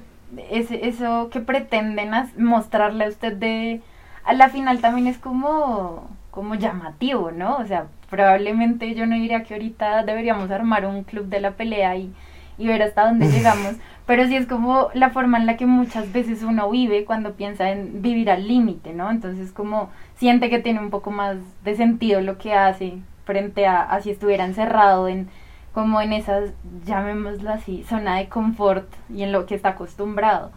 [0.49, 3.81] ese, eso que pretenden mostrarle a usted de,
[4.23, 7.57] a la final también es como, como llamativo, ¿no?
[7.57, 11.95] O sea, probablemente yo no diría que ahorita deberíamos armar un club de la pelea
[11.97, 12.13] y
[12.57, 13.75] y ver hasta dónde llegamos,
[14.05, 17.71] pero sí es como la forma en la que muchas veces uno vive cuando piensa
[17.71, 19.09] en vivir al límite, ¿no?
[19.11, 23.81] Entonces como siente que tiene un poco más de sentido lo que hace frente a,
[23.81, 25.29] a si estuviera encerrado en
[25.73, 26.51] como en esas,
[26.85, 30.51] llamémoslo así, zona de confort y en lo que está acostumbrado.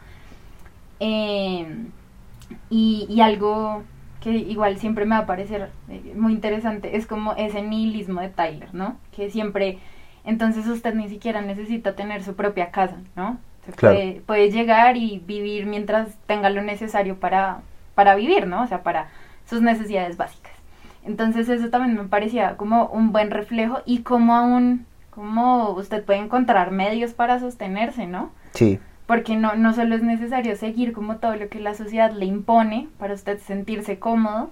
[1.01, 1.67] Eh,
[2.71, 3.83] y, y algo
[4.21, 8.29] que igual siempre me va a parecer eh, muy interesante, es como ese nihilismo de
[8.29, 8.97] Tyler, ¿no?
[9.15, 9.79] Que siempre,
[10.25, 13.39] entonces usted ni siquiera necesita tener su propia casa, ¿no?
[13.65, 13.97] Se Claro.
[13.97, 17.61] puede, puede llegar y vivir mientras tenga lo necesario para,
[17.95, 18.63] para vivir, ¿no?
[18.63, 19.09] O sea, para
[19.49, 20.53] sus necesidades básicas.
[21.05, 24.87] Entonces eso también me parecía como un buen reflejo y como aún,
[25.17, 28.31] como usted puede encontrar medios para sostenerse, ¿no?
[28.53, 32.27] Sí, porque no, no solo es necesario seguir como todo lo que la sociedad le
[32.27, 34.51] impone para usted sentirse cómodo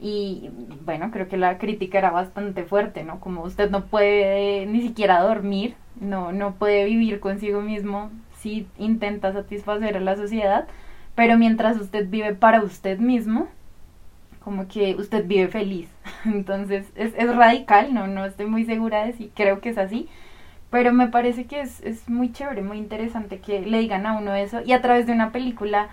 [0.00, 0.50] y
[0.84, 3.18] bueno, creo que la crítica era bastante fuerte, ¿no?
[3.18, 9.32] Como usted no puede ni siquiera dormir, no, no puede vivir consigo mismo si intenta
[9.32, 10.68] satisfacer a la sociedad,
[11.16, 13.48] pero mientras usted vive para usted mismo,
[14.48, 15.90] como que usted vive feliz.
[16.24, 20.08] Entonces es, es radical, no, no estoy muy segura de si creo que es así,
[20.70, 24.34] pero me parece que es, es muy chévere, muy interesante que le digan a uno
[24.34, 25.88] eso y a través de una película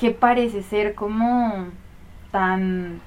[0.00, 1.68] que parece ser como
[2.32, 3.00] tan,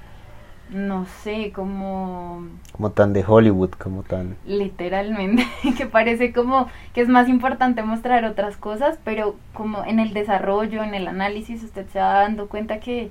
[0.70, 4.38] no sé, como como tan de Hollywood, como tan...
[4.46, 10.14] literalmente, que parece como que es más importante mostrar otras cosas, pero como en el
[10.14, 13.10] desarrollo, en el análisis, usted se va dando cuenta que,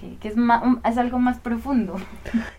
[0.00, 1.96] que, que es, ma- es algo más profundo.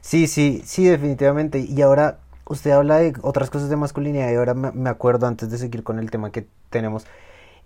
[0.02, 1.60] Sí, sí, sí, definitivamente.
[1.60, 5.50] Y ahora usted habla de otras cosas de masculinidad y ahora me, me acuerdo antes
[5.50, 7.06] de seguir con el tema que tenemos,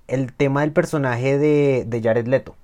[0.08, 2.56] el tema del personaje de, de Jared Leto,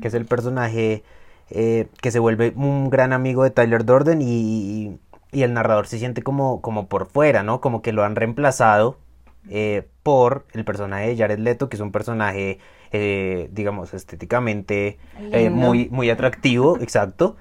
[0.00, 1.02] que es el personaje
[1.50, 4.98] eh, que se vuelve un gran amigo de Tyler Durden y,
[5.32, 7.60] y el narrador se siente como, como por fuera, ¿no?
[7.60, 8.98] Como que lo han reemplazado
[9.48, 12.58] eh, por el personaje de Jared Leto, que es un personaje,
[12.92, 14.98] eh, digamos, estéticamente
[15.32, 17.36] eh, muy, muy atractivo, exacto.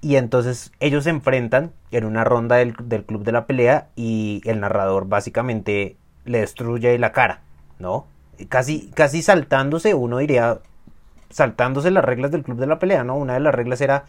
[0.00, 4.40] Y entonces ellos se enfrentan en una ronda del, del club de la pelea y
[4.44, 7.42] el narrador básicamente le destruye la cara,
[7.78, 8.06] ¿no?
[8.48, 10.58] Casi, casi saltándose, uno diría,
[11.30, 13.16] saltándose las reglas del club de la pelea, ¿no?
[13.16, 14.04] Una de las reglas era,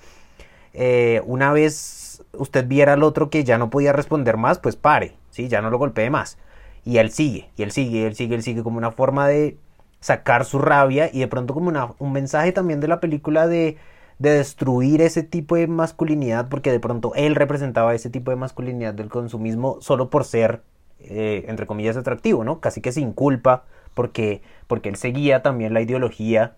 [0.73, 5.15] eh, una vez usted viera al otro que ya no podía responder más, pues pare,
[5.29, 5.47] ¿sí?
[5.47, 6.37] Ya no lo golpee más.
[6.85, 9.57] Y él sigue, y él sigue, y él sigue, él sigue como una forma de
[10.03, 13.77] sacar su rabia y de pronto como una, un mensaje también de la película de,
[14.19, 18.93] de destruir ese tipo de masculinidad, porque de pronto él representaba ese tipo de masculinidad
[18.93, 20.61] del consumismo solo por ser,
[20.99, 22.59] eh, entre comillas, atractivo, ¿no?
[22.59, 26.55] Casi que sin culpa, porque, porque él seguía también la ideología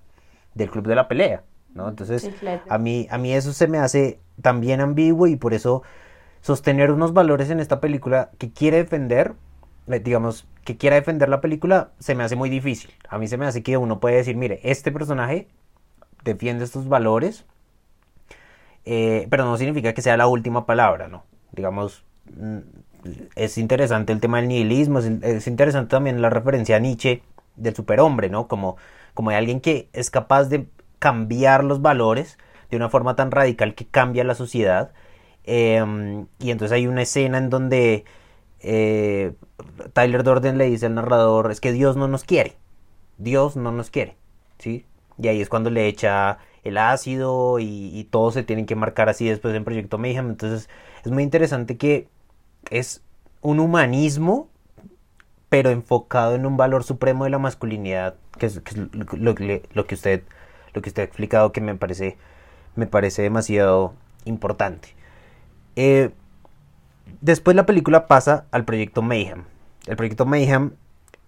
[0.55, 1.43] del club de la pelea,
[1.75, 1.89] ¿no?
[1.89, 2.61] Entonces, Sí, claro.
[2.69, 5.83] a mí, a mí eso se me hace también ambiguo y por eso
[6.41, 9.33] sostener unos valores en esta película que quiere defender,
[9.87, 12.91] digamos, que quiera defender la película, se me hace muy difícil.
[13.07, 15.47] A mí se me hace que uno puede decir, mire, este personaje
[16.23, 17.45] defiende estos valores,
[18.83, 21.23] eh, pero no significa que sea la última palabra, ¿no?
[21.51, 22.03] Digamos,
[22.35, 22.59] mm,
[23.35, 27.21] es interesante el tema del nihilismo, es, es interesante también la referencia a Nietzsche
[27.55, 28.47] del superhombre, ¿no?
[28.47, 28.77] Como,
[29.13, 30.67] como de alguien que es capaz de
[30.99, 32.37] cambiar los valores
[32.71, 34.91] de una forma tan radical que cambia la sociedad.
[35.43, 38.05] Eh, y entonces hay una escena en donde
[38.65, 39.33] eh,
[39.93, 42.57] Tyler Durden le dice al narrador, es que Dios no nos quiere,
[43.17, 44.17] Dios no nos quiere,
[44.57, 44.85] ¿sí?
[45.17, 49.07] Y ahí es cuando le echa el ácido y, y todos se tienen que marcar
[49.07, 50.29] así después en Proyecto Mayhem.
[50.29, 50.69] Entonces
[51.03, 52.07] es muy interesante que
[52.71, 53.03] es
[53.41, 54.49] un humanismo,
[55.49, 59.35] pero enfocado en un valor supremo de la masculinidad, que es, lo,
[59.73, 60.23] lo que usted
[60.73, 62.17] lo que usted ha explicado que me parece
[62.75, 63.93] me parece demasiado
[64.25, 64.89] importante.
[65.75, 66.11] Eh,
[67.21, 69.43] después la película pasa al proyecto Mayhem.
[69.87, 70.71] El proyecto Mayhem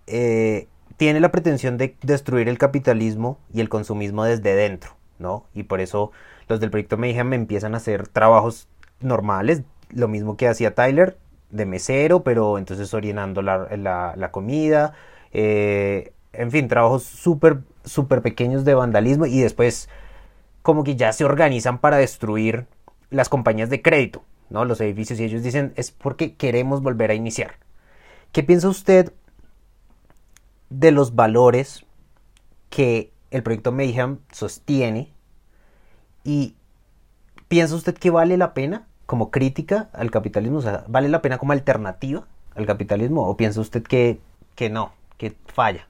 [0.07, 0.67] eh,
[0.97, 5.45] tiene la pretensión de destruir el capitalismo y el consumismo desde dentro, ¿no?
[5.53, 6.11] Y por eso
[6.47, 8.67] los del proyecto Mayhem empiezan a hacer trabajos
[8.99, 11.17] normales, lo mismo que hacía Tyler,
[11.49, 14.93] de mesero, pero entonces orinando la, la- comida,
[15.31, 19.89] eh, en fin, trabajos súper, súper pequeños de vandalismo y después
[20.61, 22.65] como que ya se organizan para destruir
[23.09, 24.65] las compañías de crédito, ¿no?
[24.65, 27.55] Los edificios y ellos dicen es porque queremos volver a iniciar.
[28.31, 29.13] ¿Qué piensa usted
[30.69, 31.85] de los valores
[32.69, 35.11] que el proyecto Mayhem sostiene
[36.23, 36.55] y
[37.47, 40.61] piensa usted que vale la pena como crítica al capitalismo?
[40.87, 44.19] ¿vale la pena como alternativa al capitalismo o piensa usted que,
[44.55, 45.87] que no, que falla?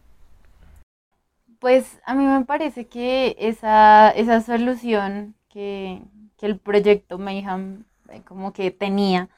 [1.60, 6.04] Pues a mí me parece que esa, esa solución que,
[6.38, 7.84] que el proyecto Mayhem
[8.26, 9.30] como que tenía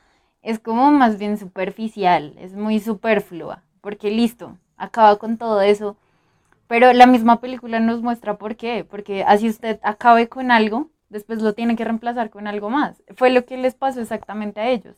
[0.41, 5.97] es como más bien superficial, es muy superflua, porque listo, acaba con todo eso.
[6.67, 11.41] Pero la misma película nos muestra por qué, porque así usted acabe con algo, después
[11.41, 13.01] lo tiene que reemplazar con algo más.
[13.15, 14.95] Fue lo que les pasó exactamente a ellos.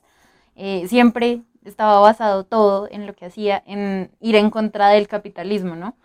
[0.55, 5.76] Eh, siempre estaba basado todo en lo que hacía, en ir en contra del capitalismo,
[5.76, 5.95] ¿no?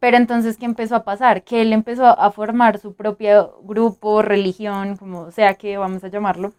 [0.00, 1.44] Pero entonces, ¿qué empezó a pasar?
[1.44, 6.54] Que él empezó a formar su propio grupo, religión, como sea que vamos a llamarlo,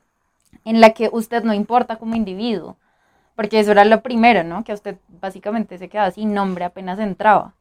[0.63, 2.77] en la que usted no importa como individuo,
[3.35, 4.63] porque eso era lo primero, ¿no?
[4.63, 7.55] Que usted básicamente se quedaba sin nombre apenas entraba.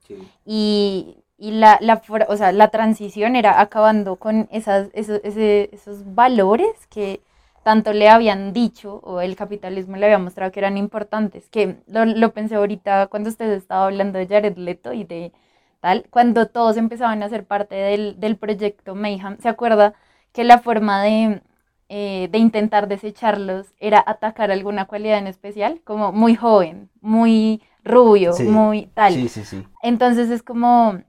[0.44, 6.86] Y, y la, la, o sea, la transición era acabando con esas, esos, esos valores
[6.90, 7.22] que
[7.62, 12.04] tanto le habían dicho o el capitalismo le había mostrado que eran importantes, que lo,
[12.04, 15.32] lo pensé ahorita cuando usted estaba hablando de Jared Leto y de
[15.80, 19.94] tal, cuando todos empezaban a ser parte del, del proyecto Mayhem, ¿se acuerda
[20.32, 21.42] que la forma de,
[21.88, 25.80] eh, de intentar desecharlos era atacar alguna cualidad en especial?
[25.84, 29.14] Como muy joven, muy rubio, muy tal.
[29.14, 29.66] Sí, sí, sí.
[29.82, 31.00] Entonces es como,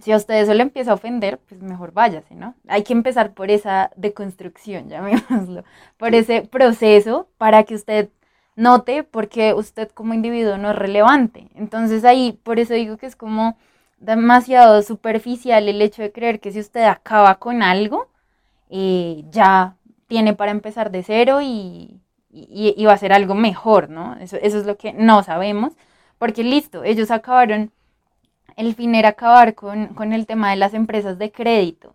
[0.00, 2.54] si a usted eso le empieza a ofender, pues mejor váyase, ¿no?
[2.68, 5.64] Hay que empezar por esa deconstrucción, llamémoslo,
[5.96, 8.10] por ese proceso para que usted
[8.56, 11.48] note porque usted como individuo no es relevante.
[11.54, 13.56] Entonces ahí, por eso digo que es como
[13.98, 18.08] demasiado superficial el hecho de creer que si usted acaba con algo,
[18.70, 19.76] eh, ya
[20.06, 24.16] tiene para empezar de cero y, y, va a ser algo mejor, ¿no?
[24.16, 25.74] Eso, eso es lo que no sabemos,
[26.18, 27.72] porque listo, ellos acabaron
[28.56, 31.94] el fin era acabar con, el tema de las empresas de crédito.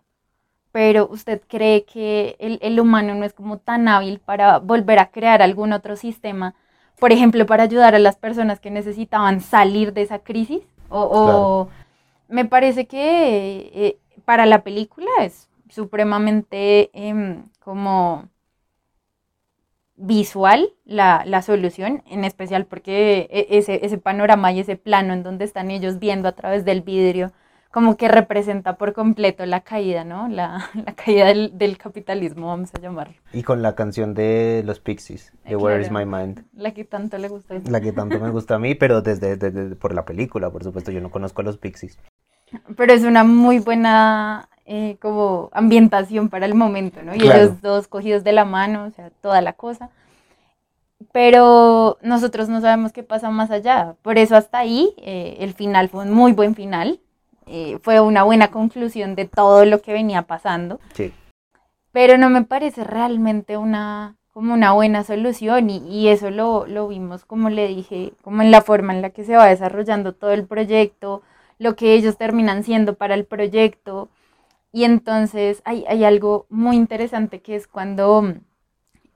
[0.70, 5.42] Pero usted cree que el, humano no es como tan hábil para volver a crear
[5.42, 6.54] algún otro sistema,
[6.98, 10.62] por ejemplo, para ayudar a las personas que necesitaban salir de esa crisis.
[10.88, 11.68] O,
[12.32, 18.28] me parece que eh, para la película es supremamente em, como
[19.96, 25.22] visual la, la, solución, en especial porque e, ese, ese panorama y ese plano en
[25.22, 27.32] donde están ellos viendo a través del vidrio,
[27.72, 30.28] como que representa por completo la caída, ¿no?
[30.28, 33.14] La, la caída del, del, capitalismo, vamos a llamarlo.
[33.32, 36.44] Y con la canción de los Pixies, de Where is My Mind.
[36.54, 37.60] La que tanto le gusta.
[37.68, 40.92] La que tanto me gusta a mí, pero desde, desde, por la película, por supuesto,
[40.92, 41.98] yo no conozco a los Pixies.
[42.76, 47.14] Pero es una muy buena eh, como ambientación para el momento, ¿no?
[47.14, 49.90] Y ellos dos cogidos de la mano, o sea, toda la cosa.
[51.12, 53.96] Pero nosotros no sabemos qué pasa más allá.
[54.02, 57.00] Por eso hasta ahí eh, el final fue un muy buen final.
[57.46, 60.80] Eh, fue una buena conclusión de todo lo que venía pasando.
[60.94, 61.12] Sí.
[61.90, 66.88] Pero no me parece realmente una como una buena solución y, y eso lo, lo
[66.88, 70.32] vimos, como le dije, como en la forma en la que se va desarrollando todo
[70.32, 71.20] el proyecto,
[71.62, 74.08] lo que ellos terminan siendo para el proyecto,
[74.72, 78.34] y entonces hay, hay algo muy interesante que es cuando,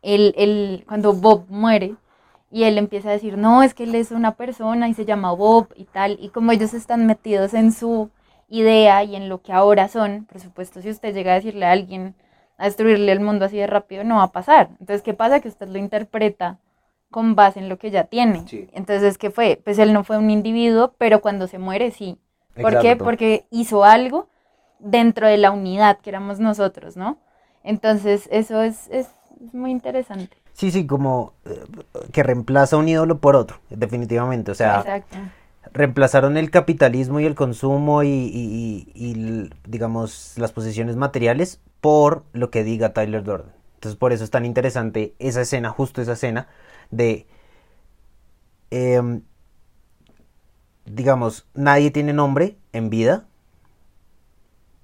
[0.02, 1.96] él, él, cuando Bob muere
[2.50, 5.32] y él empieza a decir, no, es que él es una persona y se llama
[5.32, 8.10] Bob y tal, y como ellos están metidos en su
[8.48, 11.72] idea y en lo que ahora son, por supuesto, si usted llega a decirle a
[11.72, 12.14] alguien
[12.58, 14.70] a destruirle el mundo así de rápido, no va a pasar.
[14.80, 15.40] Entonces, ¿qué pasa?
[15.40, 16.58] Que usted lo interpreta
[17.10, 18.44] con base en lo que ya tiene.
[18.72, 19.60] Entonces, ¿qué fue?
[19.62, 22.18] Pues él no fue un individuo, pero cuando se muere, sí.
[22.60, 22.96] ¿Por qué?
[22.96, 24.28] Porque hizo algo
[24.78, 27.18] dentro de la unidad que éramos nosotros, ¿no?
[27.62, 29.08] Entonces, eso es, es,
[29.52, 30.36] muy interesante.
[30.52, 31.62] Sí, sí, como eh,
[32.12, 34.50] que reemplaza un ídolo por otro, definitivamente.
[34.50, 35.18] O sea, Exacto.
[35.72, 42.50] reemplazaron el capitalismo y el consumo y, y, y, digamos, las posiciones materiales por lo
[42.50, 43.52] que diga Tyler Durden.
[43.74, 46.48] Entonces, por eso es tan interesante esa escena, justo esa escena
[46.90, 47.26] de...
[48.70, 49.22] Em,
[50.86, 53.26] digamos, nadie tiene nombre en vida,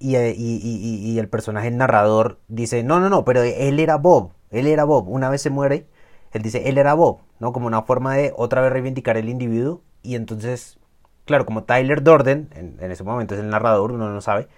[0.05, 4.83] eh, y, el personaje narrador dice, no, no, no, pero él era Bob, él era
[4.83, 5.87] Bob, una vez se muere,
[6.33, 7.53] él dice, él era Bob, ¿no?
[7.53, 10.77] Como una forma de otra vez reivindicar el individuo y entonces,
[11.25, 14.49] claro, como Tyler Dorden, en, ese momento es el narrador, uno no sabe,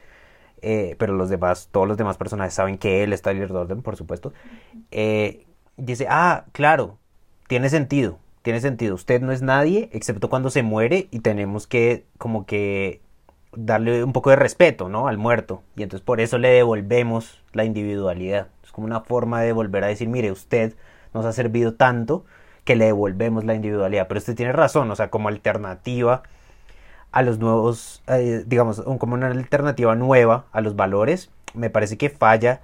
[0.63, 3.97] eh, pero los demás, todos los demás personajes saben que él es Tyler Dorden, por
[3.97, 4.33] supuesto,
[4.89, 5.45] eh,
[5.77, 6.97] dice, ah, claro,
[7.47, 12.05] tiene sentido, tiene sentido, usted no es nadie excepto cuando se muere y tenemos que
[12.19, 13.01] como que
[13.55, 15.07] darle un poco de respeto, ¿no?
[15.07, 15.63] Al muerto.
[15.75, 18.49] Y entonces por eso le devolvemos la individualidad.
[18.63, 20.75] Es como una forma de volver a decir, mire, usted
[21.11, 22.23] nos ha servido tanto
[22.65, 24.07] que le devolvemos la individualidad.
[24.07, 26.21] Pero usted tiene razón, o sea, como alternativa
[27.11, 32.11] a los nuevos, eh, digamos, como una alternativa nueva a los valores, me parece que
[32.11, 32.61] falla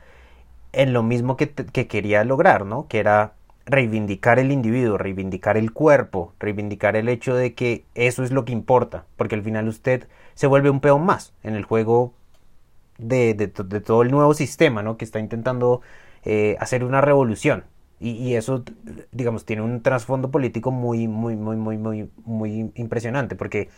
[0.73, 2.87] en lo mismo que, que quería lograr, ¿no?
[2.87, 3.33] Que era
[3.65, 8.53] reivindicar el individuo, reivindicar el cuerpo, reivindicar el hecho de que eso es lo que
[8.53, 12.13] importa, porque al final usted se vuelve un peón más en el juego
[12.97, 13.33] de,
[13.85, 14.97] todo el nuevo sistema, ¿no?
[14.97, 15.81] Que está intentando
[16.23, 17.65] eh, hacer una revolución.
[18.03, 18.63] Y, eso,
[19.11, 23.69] digamos, tiene un trasfondo político muy, muy, muy, muy, muy, muy impresionante, porque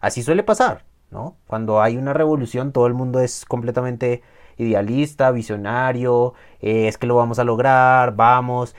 [0.00, 1.36] así suele pasar, ¿no?
[1.46, 4.22] Cuando hay una revolución, todo el mundo es completamente
[4.56, 8.74] idealista, visionario, eh, es que lo vamos a lograr, vamos,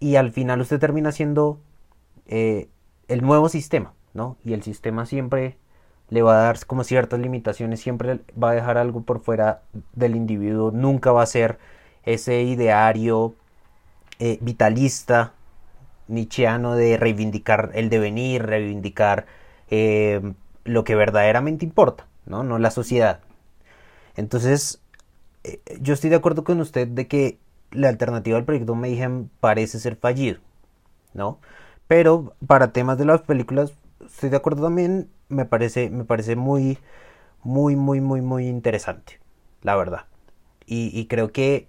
[0.00, 1.60] y al final usted termina siendo
[2.26, 2.68] eh,
[3.08, 4.36] el nuevo sistema, ¿no?
[4.44, 5.56] Y el sistema siempre
[6.10, 9.62] le va a dar como ciertas limitaciones, siempre va a dejar algo por fuera
[9.94, 11.58] del individuo, nunca va a ser
[12.04, 13.34] ese ideario
[14.18, 15.34] eh, vitalista,
[16.06, 19.26] nietzscheano de reivindicar el devenir, reivindicar
[19.68, 20.32] eh,
[20.64, 22.44] lo que verdaderamente importa, ¿no?
[22.44, 23.20] No la sociedad.
[24.16, 24.80] Entonces,
[25.80, 27.38] yo estoy de acuerdo con usted de que
[27.72, 30.40] la alternativa al proyecto Mayhem parece ser fallido,
[31.14, 31.38] ¿no?
[31.86, 33.72] Pero para temas de las películas,
[34.04, 36.78] estoy de acuerdo también, me parece, me parece muy,
[37.42, 39.20] muy, muy, muy, muy interesante,
[39.62, 40.06] la verdad.
[40.66, 41.68] y creo que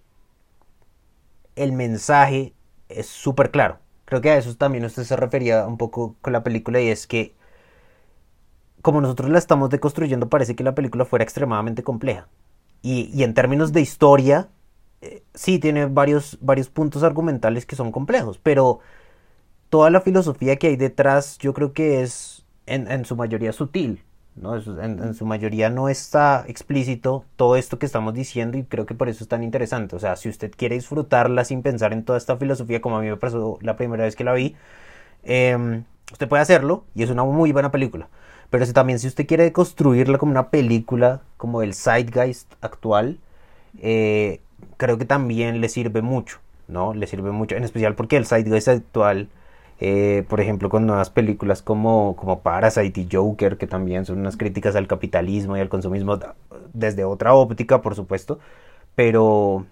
[1.55, 2.53] el mensaje
[2.89, 3.79] es súper claro.
[4.05, 7.05] Creo que a eso también usted se refería un poco con la película y es
[7.05, 7.35] que
[8.81, 12.27] como nosotros la estamos deconstruyendo parece que la película fuera extremadamente compleja.
[12.81, 14.47] Y, en términos de historia,
[15.01, 18.79] eh, sí tiene varios, varios puntos argumentales que son complejos, pero
[19.69, 24.03] toda la filosofía que hay detrás yo creo que es en su mayoría sutil.
[24.39, 24.55] ¿no?
[24.55, 29.09] En, su mayoría no está explícito todo esto que estamos diciendo y creo que por
[29.09, 29.95] eso es tan interesante.
[29.95, 33.09] O sea, si usted quiere disfrutarla sin pensar en toda esta filosofía como a mí
[33.09, 34.55] me pasó la primera vez que la vi,
[35.23, 38.09] em, usted puede hacerlo y es una muy buena película.
[38.49, 43.19] Pero si, también si usted quiere construirla como una película, como el Zeitgeist actual,
[43.79, 44.41] eh,
[44.77, 46.93] creo que también le sirve mucho, ¿no?
[46.93, 49.29] Le sirve mucho, en especial porque el Zeitgeist actual
[49.81, 54.35] eh, por ejemplo, con nuevas películas como, como Parasite y Joker, que también son unas
[54.35, 56.19] críticas al capitalismo y al consumismo
[56.73, 58.39] desde otra óptica, por supuesto,
[58.95, 59.65] pero,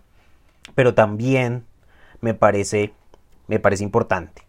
[0.76, 1.66] pero también
[2.22, 2.94] me parece,
[3.48, 4.44] me parece importante.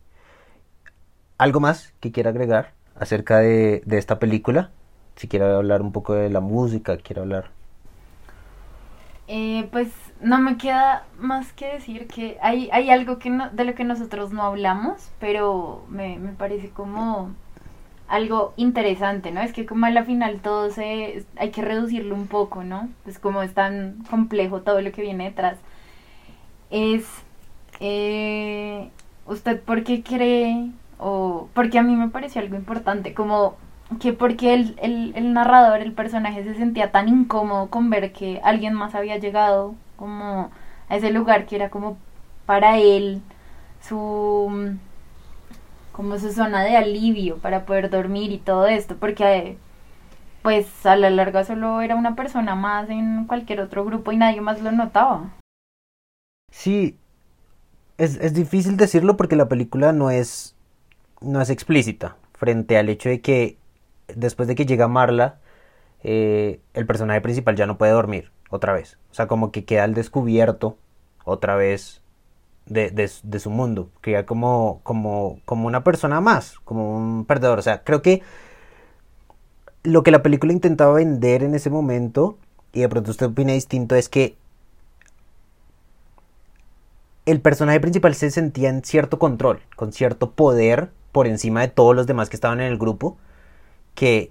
[1.38, 4.70] ¿Algo más que quiera agregar acerca de, de esta película?
[5.16, 7.50] Si quiere hablar un poco de la música, quiere hablar.
[9.26, 9.88] Eh, pues
[10.20, 14.32] no me queda más que decir que hay, hay algo que de lo que nosotros
[14.32, 17.30] no hablamos, pero me, me parece como
[18.08, 19.40] algo interesante, ¿no?
[19.42, 21.24] Es que como a la final todo se...
[21.36, 22.88] hay que reducirlo un poco, ¿no?
[23.06, 25.58] Es como es tan complejo todo lo que viene detrás.
[26.70, 27.06] Es...
[27.80, 28.90] Eh,
[29.26, 30.70] ¿Usted por qué cree?
[30.98, 33.56] O porque a mí me pareció algo importante, como
[34.00, 38.40] que porque el, el, el narrador, el personaje se sentía tan incómodo con ver que
[38.44, 40.50] alguien más había llegado como
[40.88, 41.96] a ese lugar que era como
[42.46, 43.22] para él
[43.80, 44.76] su
[45.92, 49.58] como su zona de alivio para poder dormir y todo esto, porque
[50.42, 54.40] pues a la larga solo era una persona más en cualquier otro grupo y nadie
[54.40, 55.30] más lo notaba.
[56.52, 56.96] Sí,
[57.98, 60.54] es, es difícil decirlo porque la película no es,
[61.20, 63.56] no es explícita frente al hecho de que
[64.14, 65.38] después de que llega Marla,
[66.02, 68.98] eh, el personaje principal ya no puede dormir otra vez.
[69.10, 70.78] O sea, como que queda al descubierto
[71.24, 72.02] otra vez
[72.66, 73.90] de, de, su mundo.
[74.02, 77.58] Queda como, como, como una persona más, como un perdedor.
[77.58, 78.22] O sea, creo que
[79.82, 82.38] lo que la película intentaba vender en ese momento,
[82.72, 84.36] y de pronto usted opina distinto, es que
[87.26, 91.94] el personaje principal se sentía en cierto control, con cierto poder por encima de todos
[91.94, 93.18] los demás que estaban en el grupo,
[93.98, 94.30] que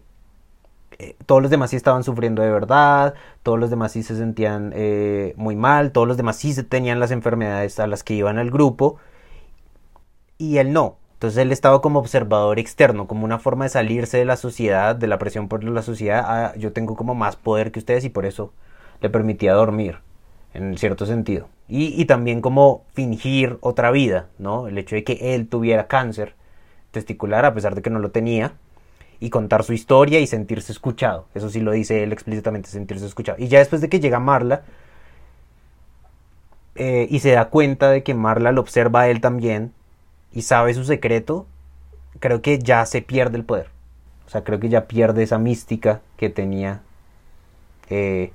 [0.97, 4.71] eh, todos los demás sí estaban sufriendo de verdad, todos los demás sí se sentían
[4.73, 8.37] eh, muy mal, todos los demás sí se tenían las enfermedades a las que iban
[8.37, 8.97] al grupo
[10.37, 10.95] y él no.
[11.15, 15.07] Entonces él estaba como observador externo, como una forma de salirse de la sociedad, de
[15.07, 16.23] la presión por la sociedad.
[16.25, 18.53] Ah, yo tengo como más poder que ustedes y por eso
[19.01, 19.97] le permitía dormir,
[20.53, 21.49] en cierto sentido.
[21.67, 24.67] Y, y también como fingir otra vida, ¿no?
[24.69, 26.35] El hecho de que él tuviera cáncer
[26.91, 28.53] testicular, a pesar de que no lo tenía,
[29.19, 31.27] y contar su historia y sentirse escuchado.
[31.33, 33.37] Eso sí lo dice él explícitamente, sentirse escuchado.
[33.41, 34.63] Y ya después de que llega Marla
[36.75, 39.73] eh, y se da cuenta de que Marla lo observa a él también
[40.31, 41.47] y sabe su secreto,
[42.19, 43.69] creo que ya se pierde el poder.
[44.27, 46.81] O sea, creo que ya pierde esa mística que tenía
[47.89, 48.31] eh,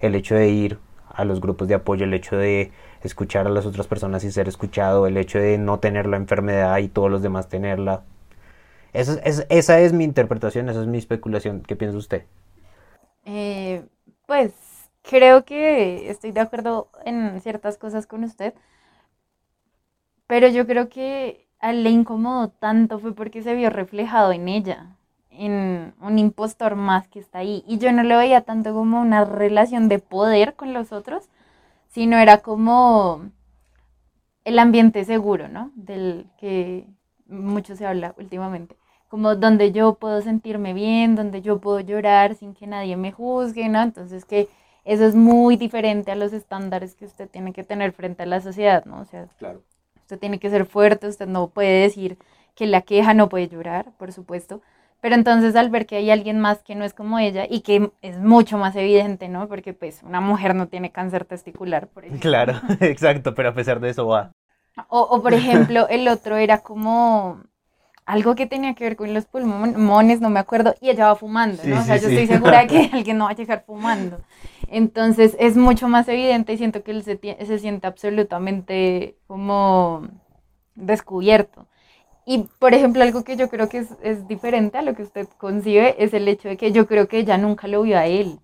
[0.00, 0.78] el hecho de ir
[1.12, 2.72] a los grupos de apoyo, el hecho de
[3.02, 6.78] escuchar a las otras personas y ser escuchado, el hecho de no tener la enfermedad
[6.78, 8.02] y todos los demás tenerla.
[8.92, 11.62] Esa es, esa es mi interpretación, esa es mi especulación.
[11.62, 12.24] ¿Qué piensa usted?
[13.24, 13.84] Eh,
[14.26, 14.52] pues
[15.02, 18.54] creo que estoy de acuerdo en ciertas cosas con usted,
[20.26, 24.96] pero yo creo que le incomodó tanto fue porque se vio reflejado en ella,
[25.30, 27.64] en un impostor más que está ahí.
[27.66, 31.28] Y yo no lo veía tanto como una relación de poder con los otros,
[31.88, 33.30] sino era como
[34.44, 35.70] el ambiente seguro, ¿no?
[35.76, 36.86] Del que
[37.26, 38.76] mucho se habla últimamente.
[39.12, 43.68] Como donde yo puedo sentirme bien, donde yo puedo llorar sin que nadie me juzgue,
[43.68, 43.82] ¿no?
[43.82, 44.48] Entonces que
[44.86, 48.40] eso es muy diferente a los estándares que usted tiene que tener frente a la
[48.40, 49.02] sociedad, ¿no?
[49.02, 49.60] O sea, claro.
[50.00, 52.16] usted tiene que ser fuerte, usted no puede decir
[52.54, 54.62] que la queja no puede llorar, por supuesto.
[55.02, 57.92] Pero entonces al ver que hay alguien más que no es como ella y que
[58.00, 59.46] es mucho más evidente, ¿no?
[59.46, 62.30] Porque pues una mujer no tiene cáncer testicular, por ejemplo.
[62.30, 64.32] Claro, exacto, pero a pesar de eso va.
[64.88, 67.42] O, o por ejemplo, el otro era como
[68.04, 71.62] algo que tenía que ver con los pulmones, no me acuerdo, y ella va fumando,
[71.64, 71.80] ¿no?
[71.80, 74.18] o sea, yo estoy segura que alguien no va a llegar fumando.
[74.68, 80.08] Entonces es mucho más evidente y siento que él se, se siente absolutamente como
[80.74, 81.66] descubierto.
[82.24, 85.28] Y por ejemplo, algo que yo creo que es, es, diferente a lo que usted
[85.38, 88.40] concibe es el hecho de que yo creo que ella nunca lo vio a él.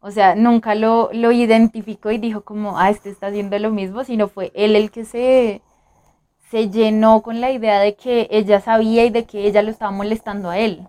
[0.00, 4.04] O sea, nunca lo, lo identificó y dijo como, ah, este está haciendo lo mismo,
[4.04, 5.60] sino fue él el que se,
[6.50, 9.90] se llenó con la idea de que ella sabía y de que ella lo estaba
[9.90, 10.86] molestando a él.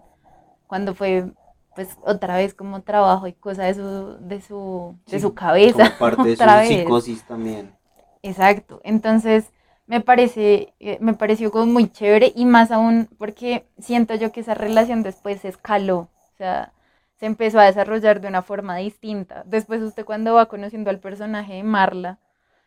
[0.68, 1.32] Cuando fue,
[1.76, 5.96] pues, otra vez como trabajo y cosa de su, de su, de su cabeza.
[5.98, 7.76] Como parte de su psicosis también.
[8.22, 8.80] Exacto.
[8.84, 9.52] Entonces,
[9.88, 14.42] me parece, eh, me pareció como muy chévere y más aún porque siento yo que
[14.42, 16.10] esa relación después se escaló.
[16.34, 16.74] O sea,
[17.20, 19.44] se empezó a desarrollar de una forma distinta.
[19.46, 22.20] Después usted cuando va conociendo al personaje de Marla,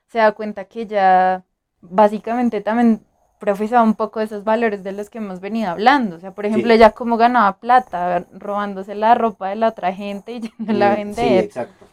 [0.09, 1.45] se da cuenta que ella
[1.83, 3.03] básicamente también
[3.39, 6.17] profesaba un poco esos valores de los que hemos venido hablando.
[6.17, 10.33] O sea, por ejemplo, ella como ganaba plata robándose la ropa de la otra gente
[10.33, 11.43] y yéndola a vender.
[11.43, 11.87] Sí, exacto.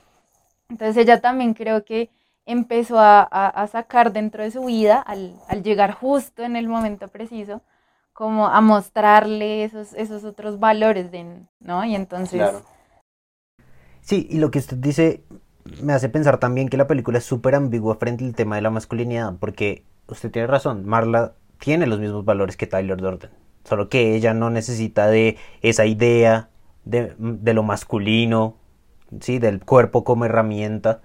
[0.69, 2.11] Entonces ella también creo que
[2.45, 7.07] empezó a, a, sacar dentro de su vida al, al, llegar justo en el momento
[7.07, 7.61] preciso,
[8.13, 11.85] como a mostrarle esos, esos otros valores, de, ¿no?
[11.85, 12.41] Y entonces...
[12.41, 12.61] Claro.
[14.01, 15.23] Sí, y lo que usted dice
[15.81, 18.69] me hace pensar también que la película es súper ambigua frente al tema de la
[18.69, 23.31] masculinidad, porque usted tiene razón, Marla tiene los mismos valores que Tyler Durden,
[23.63, 26.49] solo que ella no necesita de esa idea
[26.85, 27.13] de,
[27.53, 28.55] lo masculino,
[29.19, 29.39] ¿sí?
[29.39, 31.01] del cuerpo como herramienta,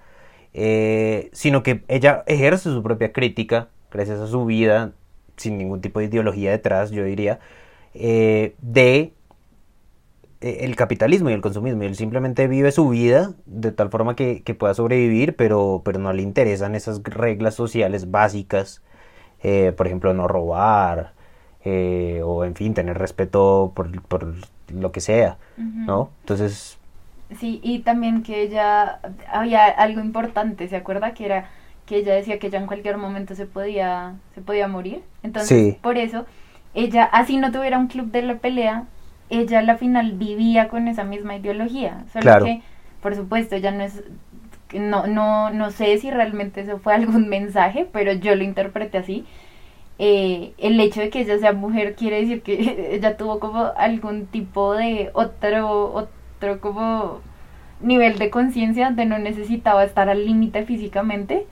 [0.53, 4.93] eh, sino que ella ejerce su propia crítica gracias a su vida,
[5.37, 7.39] sin ningún tipo de ideología detrás, yo diría,
[7.95, 9.13] eh, de
[10.45, 11.83] el capitalismo y el consumismo.
[11.83, 16.13] Y él simplemente vive su vida de tal forma que, pueda sobrevivir, pero, pero no
[16.13, 18.83] le interesan esas reglas sociales básicas.
[19.43, 21.13] Eh, por ejemplo, no robar,
[21.65, 23.89] eh, o en fin, tener respeto por,
[24.73, 26.11] lo que sea, ¿no?
[26.21, 26.79] Entonces...
[27.39, 29.01] Sí, y también que ella,
[29.33, 31.15] había algo importante, ¿se acuerda?
[31.15, 31.49] Que era
[31.87, 35.03] que ella decía que ella en cualquier momento se podía, se podía morir.
[35.23, 36.27] Entonces, por eso,
[36.75, 38.85] ella, así no tuviera un club de la pelea,
[39.31, 42.63] ella al final vivía con esa misma ideología, solo que,
[43.01, 44.03] por supuesto, ella no es,
[44.73, 49.25] no, no, no sé si realmente eso fue algún mensaje, pero yo lo interpreté así.
[49.99, 54.27] Eh, el hecho de que ella sea mujer quiere decir que ella tuvo como algún
[54.27, 57.21] tipo de otro, otro como
[57.81, 61.47] nivel de conciencia donde no necesitaba estar al límite físicamente,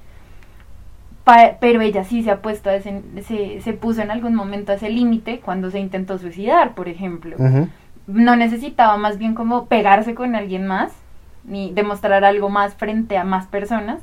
[1.25, 4.75] pero ella sí se ha puesto a ese, se, se puso en algún momento a
[4.77, 7.37] ese límite cuando se intentó suicidar, por ejemplo.
[8.07, 10.93] No necesitaba más bien como pegarse con alguien más,
[11.45, 14.01] ni demostrar algo más frente a más personas,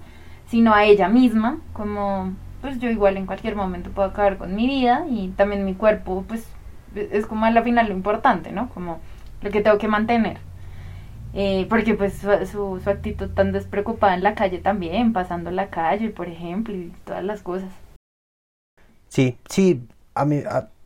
[0.47, 4.67] sino a ella misma, como pues yo igual en cualquier momento puedo acabar con mi
[4.67, 6.47] vida y también mi cuerpo, pues
[6.95, 8.70] es como a la final lo importante, ¿no?
[8.70, 8.99] Como
[9.41, 10.38] lo que tengo que mantener.
[11.34, 12.13] Eh, porque pues
[12.47, 16.91] su, su, actitud tan despreocupada en la calle también, pasando la calle, por ejemplo, y
[17.05, 17.69] todas las cosas.
[19.09, 19.84] Sí, sí,
[20.15, 20.41] a mí,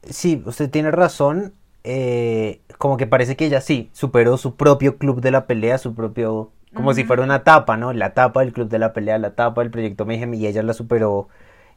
[0.10, 1.54] sí, usted tiene razón.
[1.86, 5.94] Eh, como que parece que ella sí superó su propio club de la pelea, su
[5.96, 7.92] propio, como si fuera una tapa, ¿no?
[7.94, 10.74] La tapa del club de la pelea, la tapa del proyecto Mayhem y ella la
[10.74, 11.28] superó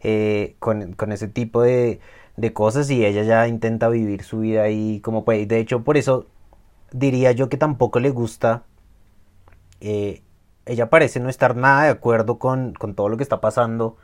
[0.01, 2.01] eh, con, con, ese tipo de,
[2.37, 5.47] de cosas y ella ya intenta vivir su vida ahí como puede.
[5.47, 6.27] De hecho, por eso
[6.99, 8.65] diría yo que tampoco le gusta.
[9.81, 10.23] Eh,
[10.67, 13.97] ella parece no estar nada de acuerdo con, con todo lo que está pasando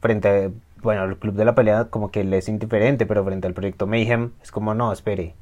[0.00, 0.50] frente a,
[0.82, 3.86] bueno, el club de la pelea como que le es indiferente, pero frente al proyecto
[3.86, 5.34] Mayhem es como, no, espere.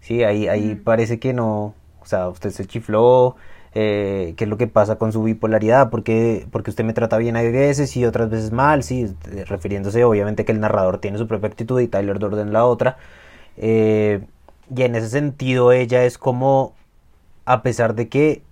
[0.00, 3.36] Sí, ahí, ahí parece que no, o sea, usted se chifló,
[3.74, 7.36] eh, qué es lo que pasa con su bipolaridad, porque, porque usted me trata bien
[7.36, 9.14] a veces y otras veces mal, sí,
[9.46, 12.96] refiriéndose obviamente que el narrador tiene su propia actitud y Tyler Durden la otra.
[13.56, 14.22] Eh,
[14.74, 16.74] y en ese sentido ella es como,
[17.44, 18.42] a pesar de que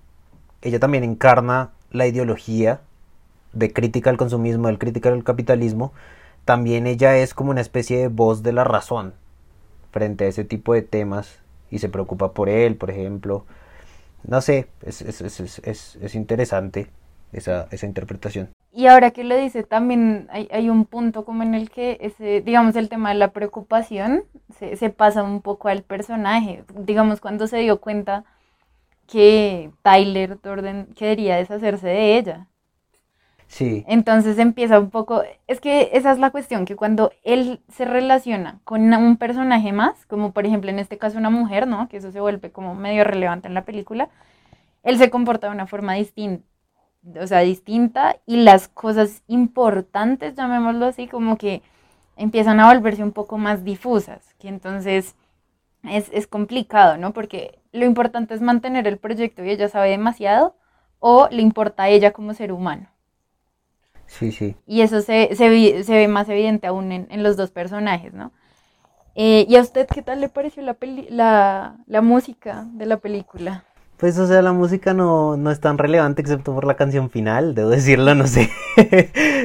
[0.62, 2.81] ella también encarna la ideología
[3.53, 5.93] de crítica al consumismo, de crítica al capitalismo,
[6.45, 9.14] también ella es como una especie de voz de la razón
[9.93, 11.39] frente a ese tipo de temas
[11.71, 13.45] y se preocupa por él, por ejemplo.
[14.25, 16.89] No sé, es, es, es, es interesante.
[17.33, 18.51] Esa, esa interpretación.
[18.72, 22.41] Y ahora que lo dice, también hay, hay, un punto como en el que, ese,
[22.41, 24.24] digamos, el tema de la preocupación
[24.59, 26.64] se, se pasa un poco al personaje.
[26.74, 28.24] Digamos, cuando se dio cuenta
[29.11, 32.47] que Tyler Torden quería deshacerse de ella.
[33.49, 33.85] Sí.
[33.89, 38.61] Entonces empieza un poco, es que esa es la cuestión, que cuando él se relaciona
[38.62, 41.89] con un personaje más, como por ejemplo en este caso una mujer, ¿no?
[41.89, 44.09] Que eso se vuelve como medio relevante en la película,
[44.85, 46.45] él se comporta de una forma distinta,
[47.20, 51.62] o sea, distinta y las cosas importantes, llamémoslo así, como que
[52.16, 55.16] empiezan a volverse un poco más difusas, que entonces
[55.84, 57.12] es, es complicado, ¿no?
[57.12, 60.57] Porque lo importante es mantener el proyecto y ella sabe demasiado
[60.98, 62.88] o le importa a ella como ser humano.
[64.07, 64.57] Sí, sí.
[64.66, 68.32] Y eso se, se, se ve más evidente aún en, en los dos personajes, ¿no?
[69.14, 72.98] Eh, ¿Y a usted qué tal le pareció la, peli la, la música de la
[72.98, 73.64] película?
[74.01, 77.55] Pues, o sea, la música no, no es tan relevante excepto por la canción final,
[77.55, 78.51] debo decirlo, no sé.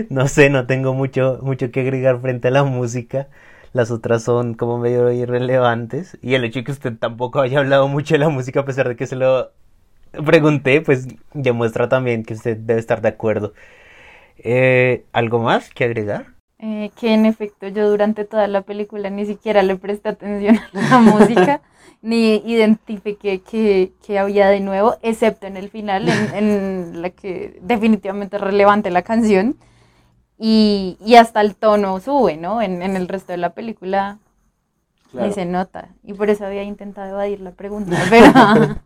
[0.09, 3.27] no sé, no tengo mucho, mucho que agregar frente a la música.
[3.73, 6.17] Las otras son como medio irrelevantes.
[6.21, 8.87] Y el hecho de que usted tampoco haya hablado mucho de la música a pesar
[8.87, 9.51] de que se lo
[10.25, 13.53] pregunté, pues demuestra también que usted debe estar de acuerdo.
[14.37, 16.34] Eh, ¿Algo más que agregar?
[16.57, 20.89] Eh, que en efecto yo durante toda la película ni siquiera le presté atención a
[20.89, 21.61] la música,
[22.01, 28.41] ni identifiqué que, había de nuevo, excepto en el final, en, la que definitivamente es
[28.41, 29.57] relevante la canción.
[30.37, 32.61] Y, hasta el tono sube, ¿no?
[32.61, 34.19] En, el resto de la película
[35.13, 35.89] ni se nota.
[36.03, 37.97] Y por eso había intentado evadir la pregunta.
[38.09, 38.81] Pero...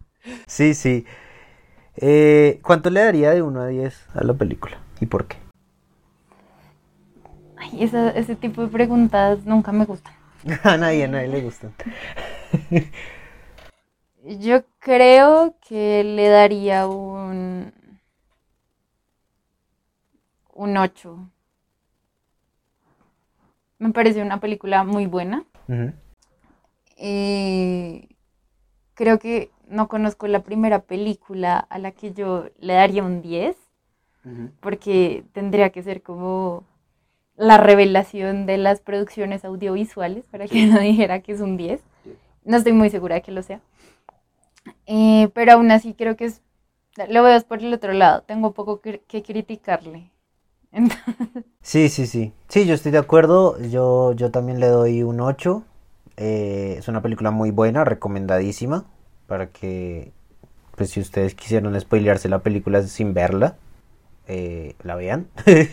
[0.47, 1.05] sí, sí.
[1.97, 4.77] Eh, ¿Cuánto le daría de 1 a 10 a la película?
[5.01, 5.37] ¿Y por qué?
[7.59, 10.13] Ay, ese tipo de preguntas nunca me gustan.
[10.63, 11.73] a nadie, a nadie le gustan.
[14.23, 17.73] Yo creo que le daría un.
[20.53, 21.29] un 8.
[23.77, 25.45] Me parece una película muy buena.
[26.97, 28.09] Eh,
[28.93, 33.55] creo que no conozco la primera película a la que yo le daría un 10,
[34.59, 36.65] porque tendría que ser como
[37.39, 41.79] la revelación de las producciones audiovisuales, para que no dijera que es un 10.
[42.43, 43.61] No estoy muy segura de que lo sea.
[44.85, 46.41] Eh, pero aún así creo que es,
[47.07, 50.11] lo veo por el otro lado, tengo poco que, criticarle.
[51.61, 52.33] Sí, sí, sí.
[52.47, 53.59] Sí, yo estoy de acuerdo.
[53.61, 55.63] Yo, yo también le doy un 8.
[56.17, 58.85] Eh, es una película muy buena, recomendadísima.
[59.27, 60.11] Para que,
[60.75, 63.57] pues si ustedes quisieron spoilearse la película sin verla,
[64.29, 65.27] eh, la vean.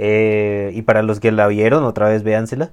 [0.00, 2.70] Eh, y para los que la vieron, otra vez véansela.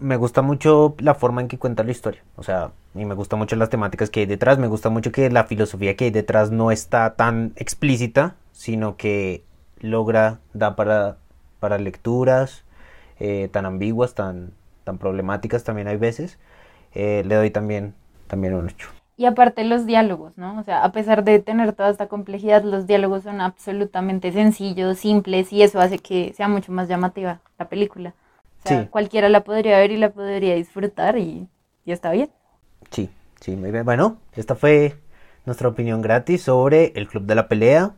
[0.00, 2.22] me gusta mucho la forma en que cuenta la historia.
[2.36, 4.58] O sea, y me gusta mucho las temáticas que hay detrás.
[4.58, 9.44] Me gusta mucho que la filosofía que hay detrás no está tan explícita, sino que
[9.80, 11.18] logra, da para,
[11.60, 12.64] para lecturas
[13.20, 14.52] eh, tan ambiguas, tan,
[14.84, 16.38] tan problemáticas también hay veces.
[16.94, 17.94] le doy también,
[18.28, 18.95] también un 8.
[19.18, 20.58] Y aparte los diálogos, ¿no?
[20.58, 25.52] O sea, a pesar de tener toda esta complejidad, los diálogos son absolutamente sencillos, simples,
[25.52, 28.14] y eso hace que sea mucho más llamativa la película.
[28.64, 31.48] O sea, cualquiera la podría ver y la podría disfrutar y,
[31.86, 32.30] ya está bien.
[32.90, 33.08] Sí,
[33.40, 33.84] sí, muy bien.
[33.84, 34.96] Bueno, esta fue
[35.46, 37.92] nuestra opinión gratis sobre el Club de la Pelea.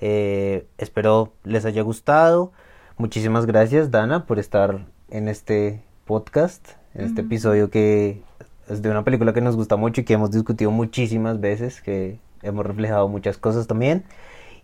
[0.00, 2.52] Eh, espero les haya gustado.
[2.98, 8.22] Muchísimas gracias, Dana, por estar en este podcast, en este episodio que
[8.68, 12.18] es de una película que nos gusta mucho y que hemos discutido muchísimas veces, que
[12.42, 14.04] hemos reflejado muchas cosas también.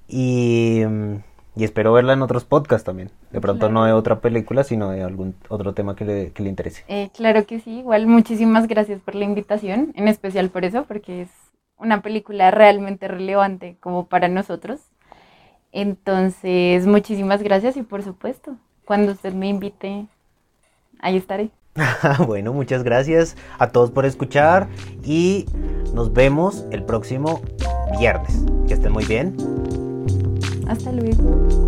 [0.06, 0.82] Y,
[1.56, 3.10] y espero verla en otros podcasts también.
[3.30, 6.48] De pronto no de otra película, sino de algún otro tema que le, que le
[6.48, 6.84] interese.
[6.88, 11.22] Eh, claro que sí, igual muchísimas gracias por la invitación, en especial por eso, porque
[11.22, 11.30] es
[11.76, 14.80] una película realmente relevante como para nosotros.
[15.72, 20.06] Entonces, muchísimas gracias y por supuesto, cuando usted me invite,
[21.00, 21.50] ahí estaré.
[22.26, 24.68] bueno, muchas gracias a todos por escuchar
[25.04, 25.46] y
[25.94, 27.40] nos vemos el próximo
[27.98, 28.44] viernes.
[28.66, 29.36] Que estén muy bien.
[30.68, 31.67] Hasta luego.